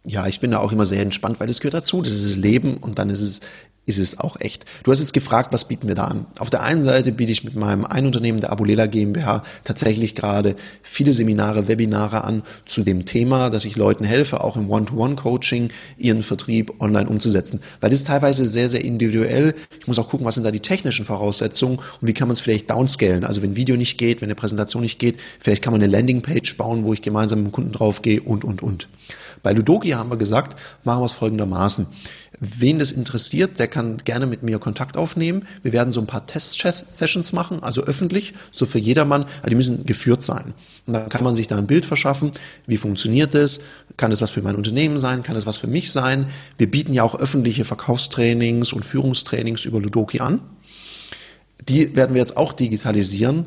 [0.03, 2.01] Ja, ich bin da auch immer sehr entspannt, weil das gehört dazu.
[2.01, 3.41] Das ist Leben und dann ist es
[3.85, 4.65] ist es auch echt.
[4.83, 6.25] Du hast jetzt gefragt, was bieten wir da an?
[6.39, 11.13] Auf der einen Seite biete ich mit meinem Einunternehmen der Abulela GmbH tatsächlich gerade viele
[11.13, 16.73] Seminare, Webinare an zu dem Thema, dass ich Leuten helfe, auch im One-to-One-Coaching ihren Vertrieb
[16.79, 17.61] online umzusetzen.
[17.79, 19.53] Weil das ist teilweise sehr, sehr individuell.
[19.79, 22.41] Ich muss auch gucken, was sind da die technischen Voraussetzungen und wie kann man es
[22.41, 23.23] vielleicht downscalen.
[23.23, 26.57] Also wenn Video nicht geht, wenn eine Präsentation nicht geht, vielleicht kann man eine Landingpage
[26.57, 28.87] bauen, wo ich gemeinsam mit dem Kunden draufgehe und, und, und.
[29.45, 31.85] Bei Ludoki haben wir gesagt, machen wir es folgendermaßen.
[32.39, 35.43] Wen das interessiert, der kann gerne mit mir Kontakt aufnehmen.
[35.61, 39.25] Wir werden so ein paar Test-Sessions machen, also öffentlich, so für jedermann.
[39.25, 40.55] Also die müssen geführt sein.
[40.87, 42.31] Und dann kann man sich da ein Bild verschaffen.
[42.65, 43.59] Wie funktioniert das?
[43.97, 45.21] Kann es was für mein Unternehmen sein?
[45.21, 46.25] Kann es was für mich sein?
[46.57, 50.41] Wir bieten ja auch öffentliche Verkaufstrainings und Führungstrainings über Ludoki an.
[51.67, 53.45] Die werden wir jetzt auch digitalisieren.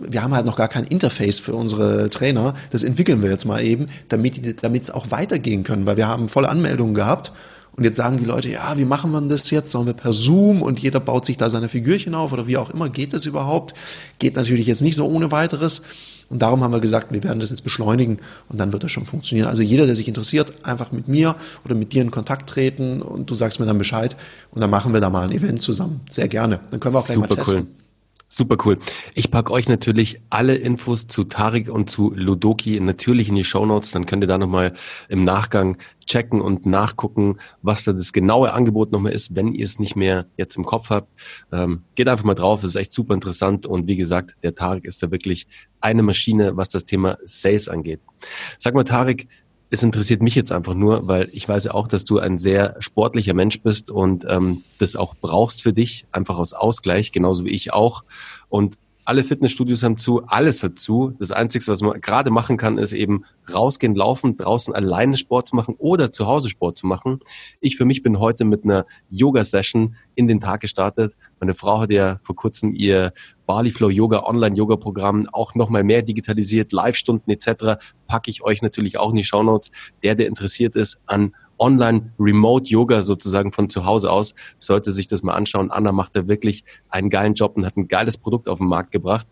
[0.00, 2.54] Wir haben halt noch gar kein Interface für unsere Trainer.
[2.70, 6.48] Das entwickeln wir jetzt mal eben, damit es auch weitergehen können, weil wir haben volle
[6.48, 7.32] Anmeldungen gehabt.
[7.76, 9.70] Und jetzt sagen die Leute, ja, wie machen wir das jetzt?
[9.70, 12.70] Sollen wir per Zoom und jeder baut sich da seine Figürchen auf oder wie auch
[12.70, 12.88] immer?
[12.88, 13.74] Geht das überhaupt?
[14.18, 15.82] Geht natürlich jetzt nicht so ohne weiteres.
[16.28, 19.06] Und darum haben wir gesagt, wir werden das jetzt beschleunigen und dann wird das schon
[19.06, 19.48] funktionieren.
[19.48, 23.30] Also jeder, der sich interessiert, einfach mit mir oder mit dir in Kontakt treten und
[23.30, 24.16] du sagst mir dann Bescheid
[24.50, 26.00] und dann machen wir da mal ein Event zusammen.
[26.10, 26.60] Sehr gerne.
[26.70, 27.62] Dann können wir auch gleich Super mal testen.
[27.62, 27.85] Cool.
[28.28, 28.78] Super cool.
[29.14, 33.64] Ich packe euch natürlich alle Infos zu Tarik und zu Ludoki natürlich in die Show
[33.64, 33.92] Notes.
[33.92, 34.72] Dann könnt ihr da nochmal
[35.08, 39.78] im Nachgang checken und nachgucken, was da das genaue Angebot nochmal ist, wenn ihr es
[39.78, 41.08] nicht mehr jetzt im Kopf habt.
[41.52, 43.64] Ähm, geht einfach mal drauf, es ist echt super interessant.
[43.64, 45.46] Und wie gesagt, der Tarik ist da wirklich
[45.80, 48.00] eine Maschine, was das Thema Sales angeht.
[48.58, 49.28] Sag mal, Tarik,
[49.70, 52.76] es interessiert mich jetzt einfach nur, weil ich weiß ja auch, dass du ein sehr
[52.78, 57.50] sportlicher Mensch bist und ähm, das auch brauchst für dich, einfach aus Ausgleich, genauso wie
[57.50, 58.04] ich auch.
[58.48, 61.14] Und alle Fitnessstudios haben zu, alles hat zu.
[61.20, 65.56] Das Einzige, was man gerade machen kann, ist eben rausgehen, laufen, draußen alleine Sport zu
[65.56, 67.20] machen oder zu Hause Sport zu machen.
[67.60, 71.16] Ich für mich bin heute mit einer Yoga-Session in den Tag gestartet.
[71.38, 73.12] Meine Frau hat ja vor kurzem ihr
[73.46, 77.80] Bali Flow Yoga Online-Yoga-Programm auch nochmal mehr digitalisiert, Live-Stunden etc.
[78.08, 79.70] Packe ich euch natürlich auch in die Show Notes.
[80.02, 85.34] Der, der interessiert ist an Online-Remote-Yoga sozusagen von zu Hause aus, sollte sich das mal
[85.34, 85.70] anschauen.
[85.70, 88.92] Anna macht da wirklich einen geilen Job und hat ein geiles Produkt auf den Markt
[88.92, 89.26] gebracht.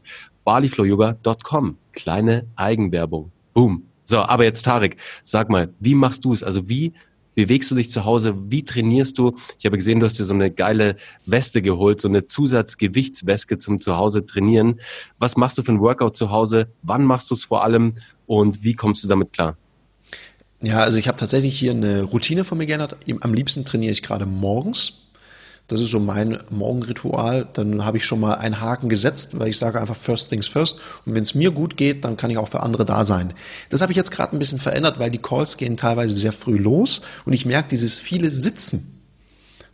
[0.44, 1.78] baliflowyoga.com.
[1.92, 3.32] Kleine Eigenwerbung.
[3.52, 3.84] Boom.
[4.04, 6.42] So, aber jetzt Tarek, sag mal, wie machst du es?
[6.42, 6.92] Also wie
[7.34, 8.34] bewegst du dich zu Hause?
[8.50, 9.34] Wie trainierst du?
[9.58, 13.80] Ich habe gesehen, du hast dir so eine geile Weste geholt, so eine Zusatzgewichtsweste zum
[13.80, 14.80] Zuhause trainieren.
[15.18, 16.68] Was machst du für ein Workout zu Hause?
[16.82, 17.94] Wann machst du es vor allem?
[18.26, 19.56] Und wie kommst du damit klar?
[20.62, 22.96] Ja, also ich habe tatsächlich hier eine Routine von mir geändert.
[23.20, 25.04] Am liebsten trainiere ich gerade morgens.
[25.68, 27.48] Das ist so mein Morgenritual.
[27.54, 30.80] Dann habe ich schon mal einen Haken gesetzt, weil ich sage einfach First Things First.
[31.06, 33.32] Und wenn es mir gut geht, dann kann ich auch für andere da sein.
[33.70, 36.58] Das habe ich jetzt gerade ein bisschen verändert, weil die Calls gehen teilweise sehr früh
[36.58, 38.93] los und ich merke dieses viele Sitzen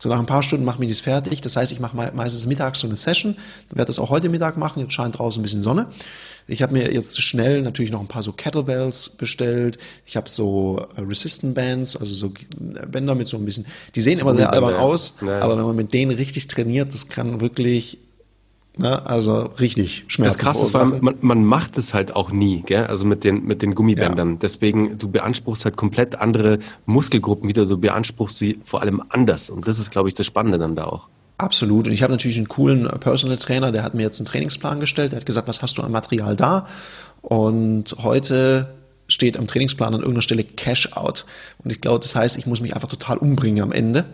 [0.01, 1.43] so nach ein paar Stunden mache ich das fertig.
[1.43, 3.37] Das heißt, ich mache meistens mittags so eine Session.
[3.69, 4.81] Dann werde das auch heute Mittag machen.
[4.81, 5.89] Jetzt scheint draußen ein bisschen Sonne.
[6.47, 9.77] Ich habe mir jetzt schnell natürlich noch ein paar so Kettlebells bestellt.
[10.07, 13.67] Ich habe so äh, Resistant Bands, also so Bänder mit so ein bisschen.
[13.95, 15.39] Die sehen immer sehr albern aus, ja.
[15.41, 17.99] aber wenn man mit denen richtig trainiert, das kann wirklich
[18.81, 19.05] Ne?
[19.07, 20.39] Also richtig schmerzhaft.
[20.39, 22.87] Das Krasse ist, man, man macht es halt auch nie, gell?
[22.87, 24.33] also mit den, mit den Gummibändern.
[24.33, 24.39] Ja.
[24.41, 29.51] Deswegen, du beanspruchst halt komplett andere Muskelgruppen wieder, du beanspruchst sie vor allem anders.
[29.51, 31.09] Und das ist, glaube ich, das Spannende dann da auch.
[31.37, 31.87] Absolut.
[31.87, 35.13] Und ich habe natürlich einen coolen Personal Trainer, der hat mir jetzt einen Trainingsplan gestellt,
[35.13, 36.67] der hat gesagt, was hast du an Material da?
[37.23, 38.75] Und heute
[39.09, 41.27] steht am Trainingsplan an irgendeiner Stelle Cash Out.
[41.63, 44.05] Und ich glaube, das heißt, ich muss mich einfach total umbringen am Ende.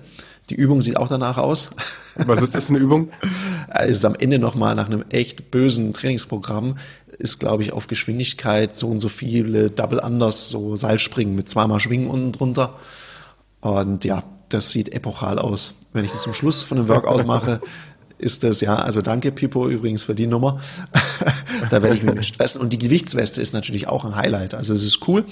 [0.50, 1.70] Die Übung sieht auch danach aus.
[2.14, 3.11] Was ist das für eine Übung?
[3.68, 6.76] es ist am Ende nochmal nach einem echt bösen Trainingsprogramm,
[7.18, 11.80] ist, glaube ich, auf Geschwindigkeit so und so viele Double Unders, so Seilspringen mit zweimal
[11.80, 12.78] Schwingen unten drunter.
[13.61, 15.74] Und ja, das sieht epochal aus.
[15.92, 17.61] Wenn ich das zum Schluss von einem Workout mache,
[18.18, 20.61] ist das, ja, also danke Pipo übrigens für die Nummer.
[21.70, 22.61] da werde ich mich mit stressen.
[22.61, 24.55] Und die Gewichtsweste ist natürlich auch ein Highlight.
[24.55, 25.24] Also es ist cool.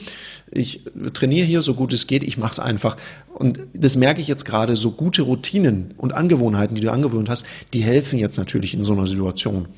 [0.51, 0.83] Ich
[1.15, 2.97] trainiere hier so gut es geht, ich mache es einfach.
[3.33, 7.47] Und das merke ich jetzt gerade, so gute Routinen und Angewohnheiten, die du angewöhnt hast,
[7.73, 9.69] die helfen jetzt natürlich in so einer Situation.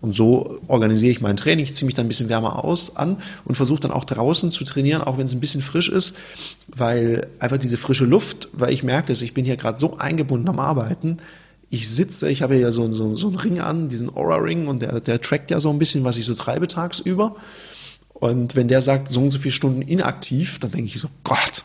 [0.00, 1.64] Und so organisiere ich mein Training.
[1.64, 4.64] Ich ziehe mich dann ein bisschen wärmer aus an und versuche dann auch draußen zu
[4.64, 6.16] trainieren, auch wenn es ein bisschen frisch ist,
[6.66, 10.48] weil einfach diese frische Luft, weil ich merke, dass ich bin hier gerade so eingebunden
[10.48, 11.18] am Arbeiten,
[11.72, 15.00] ich sitze, ich habe ja so, so, so einen Ring an, diesen Aura-Ring, und der,
[15.00, 17.34] der trackt ja so ein bisschen, was ich so treibe tagsüber.
[18.12, 21.64] Und wenn der sagt, so und so viele Stunden inaktiv, dann denke ich so, Gott.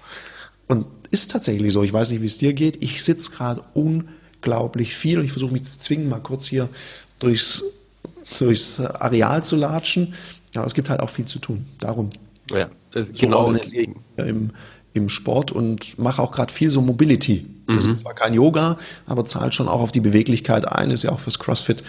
[0.68, 1.84] Und ist tatsächlich so.
[1.84, 2.82] Ich weiß nicht, wie es dir geht.
[2.82, 6.70] Ich sitze gerade unglaublich viel und ich versuche mich zu zwingen, mal kurz hier
[7.20, 7.66] durchs,
[8.40, 10.14] durchs Areal zu latschen.
[10.56, 11.66] Aber es gibt halt auch viel zu tun.
[11.82, 12.12] Darum.
[12.50, 12.70] Ja,
[13.20, 13.54] genau.
[13.54, 14.52] So im,
[14.98, 17.46] im Sport und mache auch gerade viel so Mobility.
[17.68, 17.94] Das mhm.
[17.94, 20.90] ist zwar kein Yoga, aber zahlt schon auch auf die Beweglichkeit ein.
[20.90, 21.84] Ist ja auch fürs CrossFit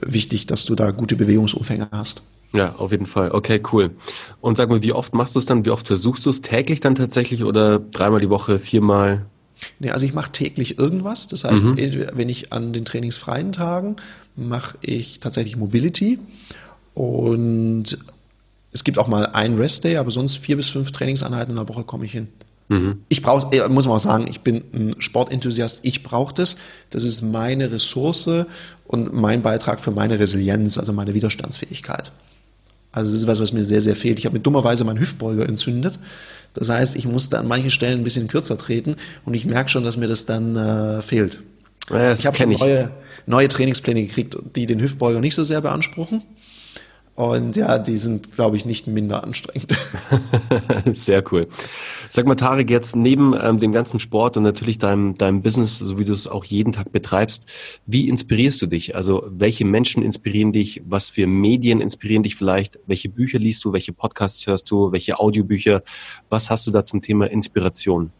[0.00, 2.22] wichtig, dass du da gute Bewegungsumfänge hast.
[2.54, 3.30] Ja, auf jeden Fall.
[3.30, 3.92] Okay, cool.
[4.40, 5.64] Und sag mal, wie oft machst du es dann?
[5.64, 6.42] Wie oft versuchst du es?
[6.42, 9.24] Täglich dann tatsächlich oder dreimal die Woche, viermal?
[9.78, 11.28] Nee, also ich mache täglich irgendwas.
[11.28, 11.76] Das heißt, mhm.
[12.14, 13.96] wenn ich an den trainingsfreien Tagen
[14.36, 16.18] mache ich tatsächlich Mobility
[16.94, 17.98] und
[18.72, 21.84] es gibt auch mal einen Rest-Day, aber sonst vier bis fünf Trainingseinheiten in der Woche
[21.84, 22.28] komme ich hin.
[22.70, 23.02] Mhm.
[23.08, 26.56] Ich brauche, äh, muss man auch sagen, ich bin ein Sportenthusiast, ich brauche das.
[26.90, 28.30] Das ist meine Ressource
[28.86, 32.12] und mein Beitrag für meine Resilienz, also meine Widerstandsfähigkeit.
[32.92, 34.20] Also das ist was, was mir sehr, sehr fehlt.
[34.20, 35.98] Ich habe mir dummerweise meinen Hüftbeuger entzündet.
[36.54, 39.82] Das heißt, ich musste an manchen Stellen ein bisschen kürzer treten und ich merke schon,
[39.82, 41.42] dass mir das dann äh, fehlt.
[41.90, 42.92] Ja, ich habe schon neue,
[43.26, 46.22] neue Trainingspläne gekriegt, die den Hüftbeuger nicht so sehr beanspruchen.
[47.20, 49.76] Und ja, die sind, glaube ich, nicht minder anstrengend.
[50.94, 51.48] Sehr cool.
[52.08, 55.98] Sag mal, Tarek, jetzt neben ähm, dem ganzen Sport und natürlich deinem, deinem Business, so
[55.98, 57.44] wie du es auch jeden Tag betreibst,
[57.84, 58.96] wie inspirierst du dich?
[58.96, 60.80] Also welche Menschen inspirieren dich?
[60.86, 62.78] Was für Medien inspirieren dich vielleicht?
[62.86, 63.74] Welche Bücher liest du?
[63.74, 64.90] Welche Podcasts hörst du?
[64.90, 65.82] Welche Audiobücher?
[66.30, 68.12] Was hast du da zum Thema Inspiration?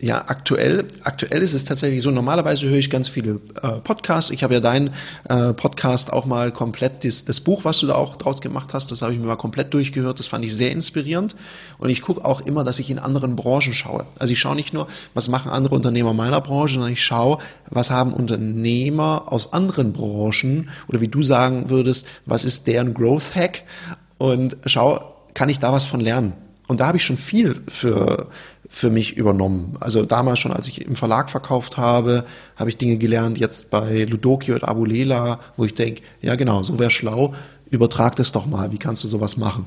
[0.00, 4.30] Ja, aktuell, aktuell ist es tatsächlich so, normalerweise höre ich ganz viele äh, Podcasts.
[4.30, 4.90] Ich habe ja deinen
[5.28, 8.92] äh, Podcast auch mal komplett, das, das Buch, was du da auch draus gemacht hast,
[8.92, 10.20] das habe ich mir mal komplett durchgehört.
[10.20, 11.34] Das fand ich sehr inspirierend.
[11.78, 14.06] Und ich gucke auch immer, dass ich in anderen Branchen schaue.
[14.20, 17.38] Also ich schaue nicht nur, was machen andere Unternehmer meiner Branche, sondern ich schaue,
[17.68, 23.34] was haben Unternehmer aus anderen Branchen oder wie du sagen würdest, was ist deren Growth
[23.34, 23.64] Hack?
[24.16, 26.34] Und schau, kann ich da was von lernen?
[26.68, 28.28] Und da habe ich schon viel für,
[28.68, 29.76] für mich übernommen.
[29.80, 32.24] Also damals schon, als ich im Verlag verkauft habe,
[32.56, 36.78] habe ich Dinge gelernt, jetzt bei Ludoki oder Abulela, wo ich denke, ja genau, so
[36.78, 37.34] wäre schlau,
[37.70, 39.66] übertrag das doch mal, wie kannst du sowas machen?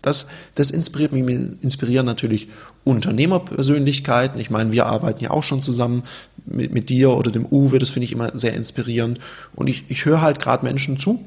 [0.00, 1.24] Das, das inspiriert mich,
[1.60, 2.48] inspirieren natürlich
[2.84, 4.40] Unternehmerpersönlichkeiten.
[4.40, 6.04] Ich meine, wir arbeiten ja auch schon zusammen
[6.46, 9.18] mit, mit dir oder dem Uwe, das finde ich immer sehr inspirierend.
[9.54, 11.22] Und ich, ich höre halt gerade Menschen zu,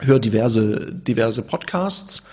[0.00, 2.24] höre diverse, diverse Podcasts,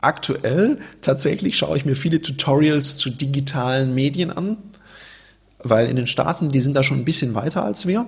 [0.00, 4.56] aktuell tatsächlich schaue ich mir viele Tutorials zu digitalen Medien an,
[5.58, 8.06] weil in den Staaten, die sind da schon ein bisschen weiter als wir.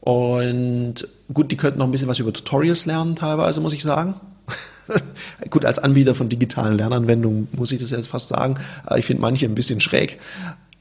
[0.00, 4.14] Und gut, die könnten noch ein bisschen was über Tutorials lernen, teilweise, muss ich sagen.
[5.50, 8.56] gut, als Anbieter von digitalen Lernanwendungen muss ich das jetzt fast sagen.
[8.96, 10.18] Ich finde manche ein bisschen schräg.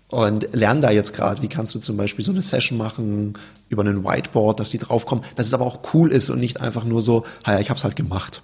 [0.07, 3.33] Und lerne da jetzt gerade, wie kannst du zum Beispiel so eine Session machen
[3.69, 6.83] über einen Whiteboard, dass die draufkommen, dass es aber auch cool ist und nicht einfach
[6.83, 8.41] nur so, ja, ich habe es halt gemacht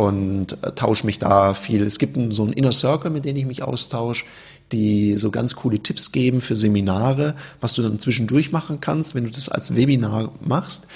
[0.00, 1.82] und äh, tausche mich da viel.
[1.82, 4.24] Es gibt so einen Inner Circle, mit dem ich mich austausche,
[4.72, 9.24] die so ganz coole Tipps geben für Seminare, was du dann zwischendurch machen kannst, wenn
[9.24, 10.86] du das als Webinar machst.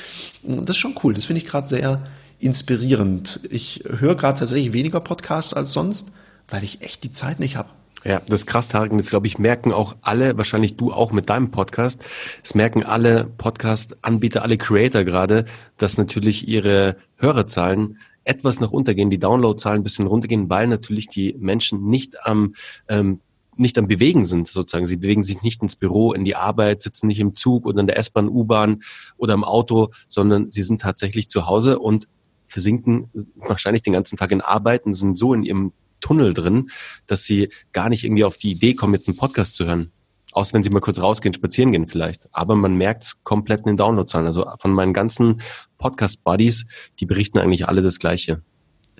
[0.43, 1.13] Das ist schon cool.
[1.13, 2.03] Das finde ich gerade sehr
[2.39, 3.41] inspirierend.
[3.51, 6.13] Ich höre gerade tatsächlich weniger Podcasts als sonst,
[6.49, 7.69] weil ich echt die Zeit nicht habe.
[8.05, 8.93] Ja, das ist krass, Tarek.
[8.97, 12.03] Das, glaube ich, merken auch alle, wahrscheinlich du auch mit deinem Podcast,
[12.43, 15.45] es merken alle Podcast-Anbieter, alle Creator gerade,
[15.77, 21.37] dass natürlich ihre Hörerzahlen etwas nach untergehen, die Downloadzahlen ein bisschen runtergehen, weil natürlich die
[21.39, 22.55] Menschen nicht am
[22.89, 23.21] ähm,
[23.57, 24.87] nicht am Bewegen sind, sozusagen.
[24.87, 27.87] Sie bewegen sich nicht ins Büro, in die Arbeit, sitzen nicht im Zug oder in
[27.87, 28.83] der S-Bahn, U-Bahn
[29.17, 32.09] oder im Auto, sondern sie sind tatsächlich zu Hause und
[32.49, 36.71] versinken wahrscheinlich den ganzen Tag in Arbeiten, sind so in ihrem Tunnel drin,
[37.07, 39.91] dass sie gar nicht irgendwie auf die Idee kommen, jetzt einen Podcast zu hören.
[40.33, 42.29] Außer wenn sie mal kurz rausgehen, spazieren gehen vielleicht.
[42.33, 44.27] Aber man merkt es komplett in den Downloadzahlen.
[44.27, 45.41] Also von meinen ganzen
[45.85, 46.65] Podcast-Buddies,
[46.99, 48.41] die berichten eigentlich alle das Gleiche.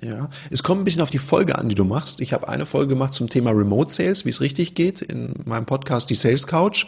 [0.03, 2.21] Ja, es kommt ein bisschen auf die Folge an, die du machst.
[2.21, 5.65] Ich habe eine Folge gemacht zum Thema Remote Sales, wie es richtig geht, in meinem
[5.65, 6.85] Podcast Die Sales Couch.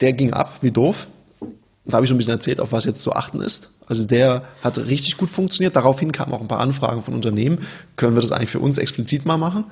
[0.00, 1.06] Der ging ab, wie doof.
[1.86, 3.70] Da habe ich so ein bisschen erzählt, auf was jetzt zu achten ist.
[3.86, 5.76] Also der hat richtig gut funktioniert.
[5.76, 7.58] Daraufhin kamen auch ein paar Anfragen von Unternehmen.
[7.94, 9.64] Können wir das eigentlich für uns explizit mal machen?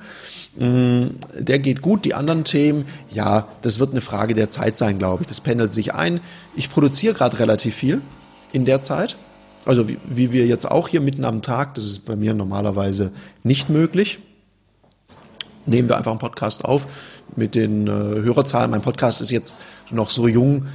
[0.57, 2.05] Mm, der geht gut.
[2.05, 5.27] Die anderen Themen, ja, das wird eine Frage der Zeit sein, glaube ich.
[5.27, 6.21] Das pendelt sich ein.
[6.55, 8.01] Ich produziere gerade relativ viel
[8.53, 9.17] in der Zeit.
[9.65, 13.11] Also wie, wie wir jetzt auch hier mitten am Tag, das ist bei mir normalerweise
[13.43, 14.19] nicht möglich.
[15.65, 16.85] Nehmen wir einfach einen Podcast auf
[17.35, 18.69] mit den äh, Hörerzahlen.
[18.69, 19.57] Mein Podcast ist jetzt
[19.89, 20.67] noch so jung.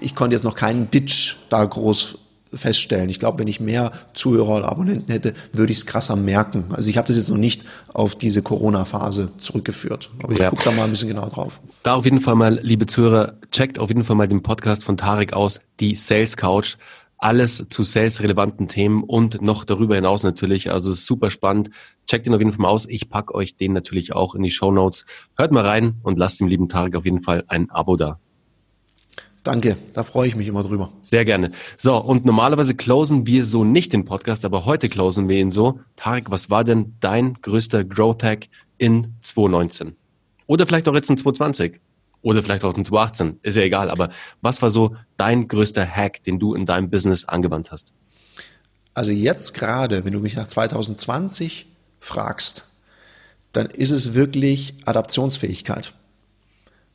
[0.00, 2.18] Ich konnte jetzt noch keinen Ditch da groß
[2.54, 3.08] feststellen.
[3.08, 6.66] Ich glaube, wenn ich mehr Zuhörer oder Abonnenten hätte, würde ich es krasser merken.
[6.70, 10.10] Also ich habe das jetzt noch nicht auf diese Corona-Phase zurückgeführt.
[10.22, 10.50] Aber ich ja.
[10.50, 11.60] gucke da mal ein bisschen genau drauf.
[11.82, 14.96] Da auf jeden Fall mal, liebe Zuhörer, checkt auf jeden Fall mal den Podcast von
[14.96, 16.76] Tarek aus, die Sales Couch.
[17.22, 20.72] Alles zu sales-relevanten Themen und noch darüber hinaus natürlich.
[20.72, 21.70] Also es ist super spannend.
[22.08, 22.86] Checkt ihn auf jeden Fall mal aus.
[22.88, 25.04] Ich packe euch den natürlich auch in die Show Notes.
[25.36, 28.18] Hört mal rein und lasst dem lieben Tarek auf jeden Fall ein Abo da.
[29.44, 30.90] Danke, da freue ich mich immer drüber.
[31.04, 31.52] Sehr gerne.
[31.76, 35.78] So, und normalerweise closen wir so nicht den Podcast, aber heute closen wir ihn so.
[35.94, 38.48] Tarek, was war denn dein größter Growth Hack
[38.78, 39.94] in 2019?
[40.48, 41.80] Oder vielleicht auch jetzt in 2020?
[42.22, 43.40] Oder vielleicht auch 2018?
[43.42, 44.10] Ist ja egal, aber
[44.40, 47.92] was war so dein größter Hack, den du in deinem Business angewandt hast?
[48.94, 51.66] Also jetzt gerade, wenn du mich nach 2020
[51.98, 52.66] fragst,
[53.52, 55.94] dann ist es wirklich Adaptionsfähigkeit.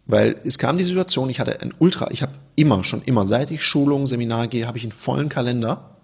[0.06, 3.52] Weil es kam die Situation, ich hatte ein Ultra, ich habe immer, schon immer, seit
[3.52, 5.98] ich Schulung, Seminar gehe, habe ich einen vollen Kalender.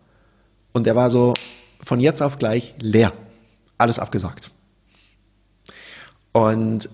[0.73, 1.33] Und der war so
[1.79, 3.13] von jetzt auf gleich leer.
[3.77, 4.51] Alles abgesagt.
[6.33, 6.89] Und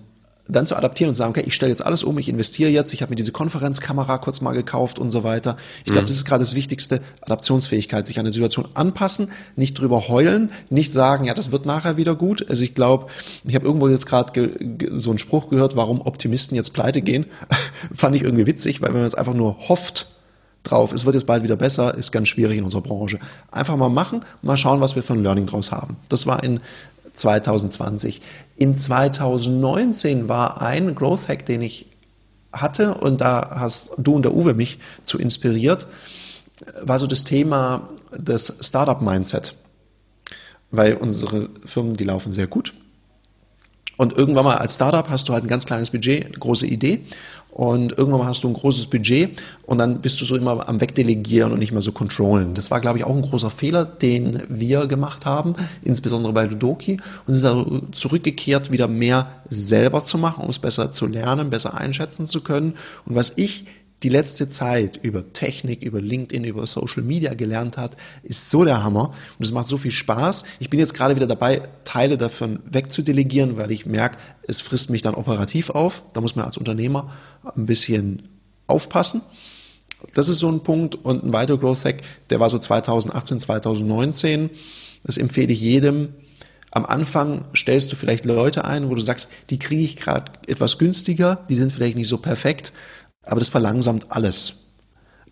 [0.49, 3.01] dann zu adaptieren und sagen, okay, ich stelle jetzt alles um, ich investiere jetzt, ich
[3.01, 5.55] habe mir diese Konferenzkamera kurz mal gekauft und so weiter.
[5.79, 6.07] Ich glaube, mhm.
[6.07, 10.91] das ist gerade das Wichtigste, Adaptionsfähigkeit, sich an eine Situation anpassen, nicht drüber heulen, nicht
[10.91, 12.49] sagen, ja, das wird nachher wieder gut.
[12.49, 13.07] Also ich glaube,
[13.45, 14.51] ich habe irgendwo jetzt gerade
[14.95, 17.25] so einen Spruch gehört, warum Optimisten jetzt pleite gehen.
[17.93, 20.07] Fand ich irgendwie witzig, weil wenn man jetzt einfach nur hofft,
[20.63, 23.19] drauf, es wird jetzt bald wieder besser, ist ganz schwierig in unserer Branche.
[23.51, 25.97] Einfach mal machen, mal schauen, was wir für ein Learning draus haben.
[26.09, 26.59] Das war in
[27.19, 28.21] 2020.
[28.55, 31.87] In 2019 war ein Growth Hack, den ich
[32.51, 35.87] hatte, und da hast du und der Uwe mich zu inspiriert,
[36.81, 39.55] war so das Thema des Startup Mindset.
[40.71, 42.73] Weil unsere Firmen, die laufen sehr gut.
[43.99, 47.01] Und irgendwann mal als Startup hast du halt ein ganz kleines Budget, eine große Idee
[47.49, 51.51] und irgendwann hast du ein großes Budget und dann bist du so immer am Wegdelegieren
[51.51, 52.53] und nicht mehr so controllen.
[52.53, 57.01] Das war, glaube ich, auch ein großer Fehler, den wir gemacht haben, insbesondere bei Ludoki
[57.27, 61.73] und sind da zurückgekehrt, wieder mehr selber zu machen, um es besser zu lernen, besser
[61.73, 62.75] einschätzen zu können.
[63.05, 63.65] Und was ich
[64.03, 68.83] die letzte Zeit über Technik, über LinkedIn, über Social Media gelernt hat, ist so der
[68.83, 70.45] Hammer und es macht so viel Spaß.
[70.59, 75.01] Ich bin jetzt gerade wieder dabei, Teile davon wegzudelegieren, weil ich merke, es frisst mich
[75.01, 76.03] dann operativ auf.
[76.13, 77.11] Da muss man als Unternehmer
[77.55, 78.21] ein bisschen
[78.67, 79.21] aufpassen.
[80.13, 84.49] Das ist so ein Punkt und ein weiterer Growth Hack, der war so 2018, 2019.
[85.03, 86.13] Das empfehle ich jedem.
[86.71, 90.77] Am Anfang stellst du vielleicht Leute ein, wo du sagst, die kriege ich gerade etwas
[90.77, 92.71] günstiger, die sind vielleicht nicht so perfekt
[93.23, 94.65] aber das verlangsamt alles.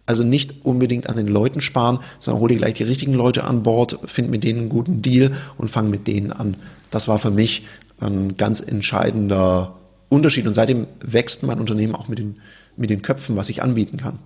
[0.05, 3.63] Also nicht unbedingt an den Leuten sparen, sondern hol dir gleich die richtigen Leute an
[3.63, 6.55] Bord, find mit denen einen guten Deal und fang mit denen an.
[6.91, 7.65] Das war für mich
[7.99, 9.75] ein ganz entscheidender
[10.09, 10.47] Unterschied.
[10.47, 12.37] Und seitdem wächst mein Unternehmen auch mit den,
[12.77, 14.19] mit den Köpfen, was ich anbieten kann.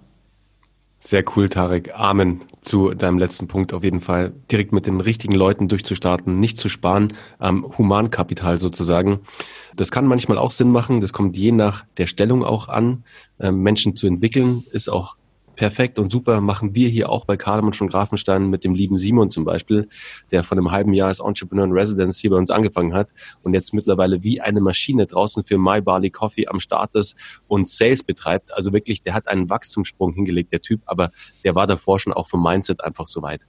[1.02, 1.92] Sehr cool, Tarek.
[2.00, 4.34] Amen zu deinem letzten Punkt auf jeden Fall.
[4.52, 7.10] Direkt mit den richtigen Leuten durchzustarten, nicht zu sparen,
[7.42, 9.22] ähm, Humankapital sozusagen.
[9.76, 11.02] Das kann manchmal auch Sinn machen.
[11.02, 13.04] Das kommt je nach der Stellung auch an.
[13.40, 15.18] Ähm, Menschen zu entwickeln ist auch
[15.56, 19.30] perfekt und super machen wir hier auch bei Kardemund von Grafenstein mit dem lieben Simon
[19.30, 19.88] zum Beispiel,
[20.32, 23.10] der von einem halben Jahr als Entrepreneur in Residence hier bei uns angefangen hat
[23.44, 27.16] und jetzt mittlerweile wie eine Maschine draußen für My Barley Coffee am Start ist
[27.48, 28.54] und Sales betreibt.
[28.54, 31.12] Also wirklich, der hat einen Wachstumssprung hingelegt, der Typ, aber
[31.44, 33.42] der war davor schon auch vom Mindset einfach so weit.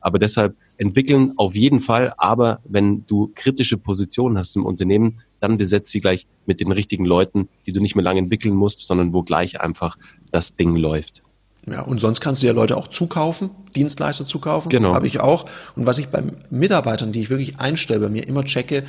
[0.00, 5.58] Aber deshalb entwickeln auf jeden Fall, aber wenn du kritische Positionen hast im Unternehmen, dann
[5.58, 9.12] besetzt sie gleich mit den richtigen Leuten, die du nicht mehr lange entwickeln musst, sondern
[9.12, 9.98] wo gleich einfach
[10.30, 11.23] das Ding läuft.
[11.70, 14.68] Ja, und sonst kannst du ja Leute auch zukaufen, Dienstleister zukaufen.
[14.68, 14.94] Genau.
[14.94, 15.46] Habe ich auch.
[15.76, 18.84] Und was ich beim Mitarbeitern, die ich wirklich einstelle, bei mir immer checke,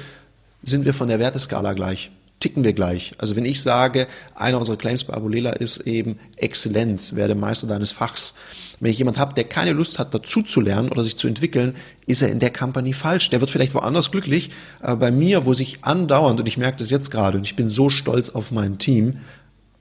[0.61, 2.11] sind wir von der Werteskala gleich?
[2.41, 3.13] Ticken wir gleich?
[3.17, 7.91] Also wenn ich sage, einer unserer Claims bei Abulela ist eben Exzellenz, werde Meister deines
[7.91, 8.35] Fachs.
[8.81, 11.75] Wenn ich jemand habe, der keine Lust hat, dazu zu lernen oder sich zu entwickeln,
[12.07, 13.29] ist er in der Company falsch.
[13.29, 14.49] Der wird vielleicht woanders glücklich,
[14.81, 17.69] aber bei mir, wo sich andauernd, und ich merke das jetzt gerade, und ich bin
[17.69, 19.19] so stolz auf mein Team,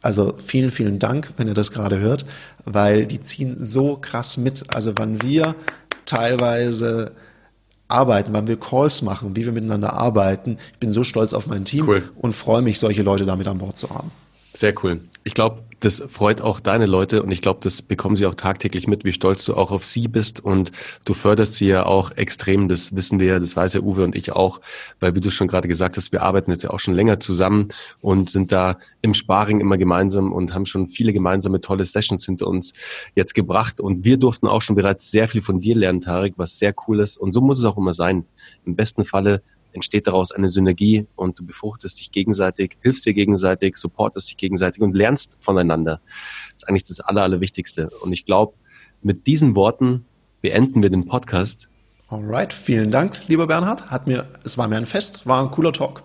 [0.05, 2.27] also vielen, vielen Dank, wenn ihr das gerade hört,
[2.67, 4.75] weil die ziehen so krass mit.
[4.75, 5.55] Also wann wir
[6.05, 7.13] teilweise
[7.89, 10.59] arbeiten, wann wir Calls machen, wie wir miteinander arbeiten.
[10.73, 12.03] Ich bin so stolz auf mein Team cool.
[12.17, 14.11] und freue mich, solche Leute damit an Bord zu haben.
[14.57, 15.01] Sehr cool.
[15.25, 18.87] Ich glaube, das freut auch deine Leute und ich glaube, das bekommen sie auch tagtäglich
[18.87, 20.43] mit, wie stolz du auch auf sie bist.
[20.43, 20.71] Und
[21.05, 24.33] du förderst sie ja auch extrem, das wissen wir, das weiß ja Uwe und ich
[24.33, 24.61] auch,
[25.01, 27.69] weil wie du schon gerade gesagt hast, wir arbeiten jetzt ja auch schon länger zusammen
[28.01, 32.47] und sind da im Sparring immer gemeinsam und haben schon viele gemeinsame tolle Sessions hinter
[32.47, 32.73] uns
[33.15, 33.81] jetzt gebracht.
[33.81, 37.01] Und wir durften auch schon bereits sehr viel von dir lernen, Tarek, was sehr cool
[37.01, 37.17] ist.
[37.17, 38.25] Und so muss es auch immer sein.
[38.65, 39.43] Im besten Falle
[39.75, 44.83] entsteht daraus eine Synergie und du befruchtest dich gegenseitig, hilfst dir gegenseitig, supportest dich gegenseitig
[44.83, 46.01] und lernst voneinander.
[46.53, 47.91] Das ist eigentlich das Aller, Allerwichtigste.
[48.01, 48.55] Und ich glaube,
[49.03, 50.07] mit diesen Worten
[50.41, 51.69] beenden wir den Podcast.
[52.09, 53.91] Alright, vielen Dank, lieber Bernhard.
[53.91, 56.03] Hat mir, es war mir ein Fest, war ein cooler Talk.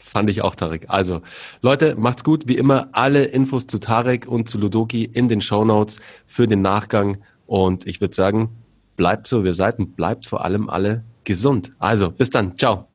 [0.00, 0.86] Fand ich auch, Tarek.
[0.88, 1.20] Also,
[1.60, 2.48] Leute, macht's gut.
[2.48, 6.62] Wie immer, alle Infos zu Tarek und zu Ludoki in den Show Notes für den
[6.62, 7.18] Nachgang.
[7.46, 8.48] Und ich würde sagen,
[8.96, 11.72] bleibt so, wie ihr seid und bleibt vor allem alle gesund.
[11.78, 12.56] Also, bis dann.
[12.56, 12.86] Ciao.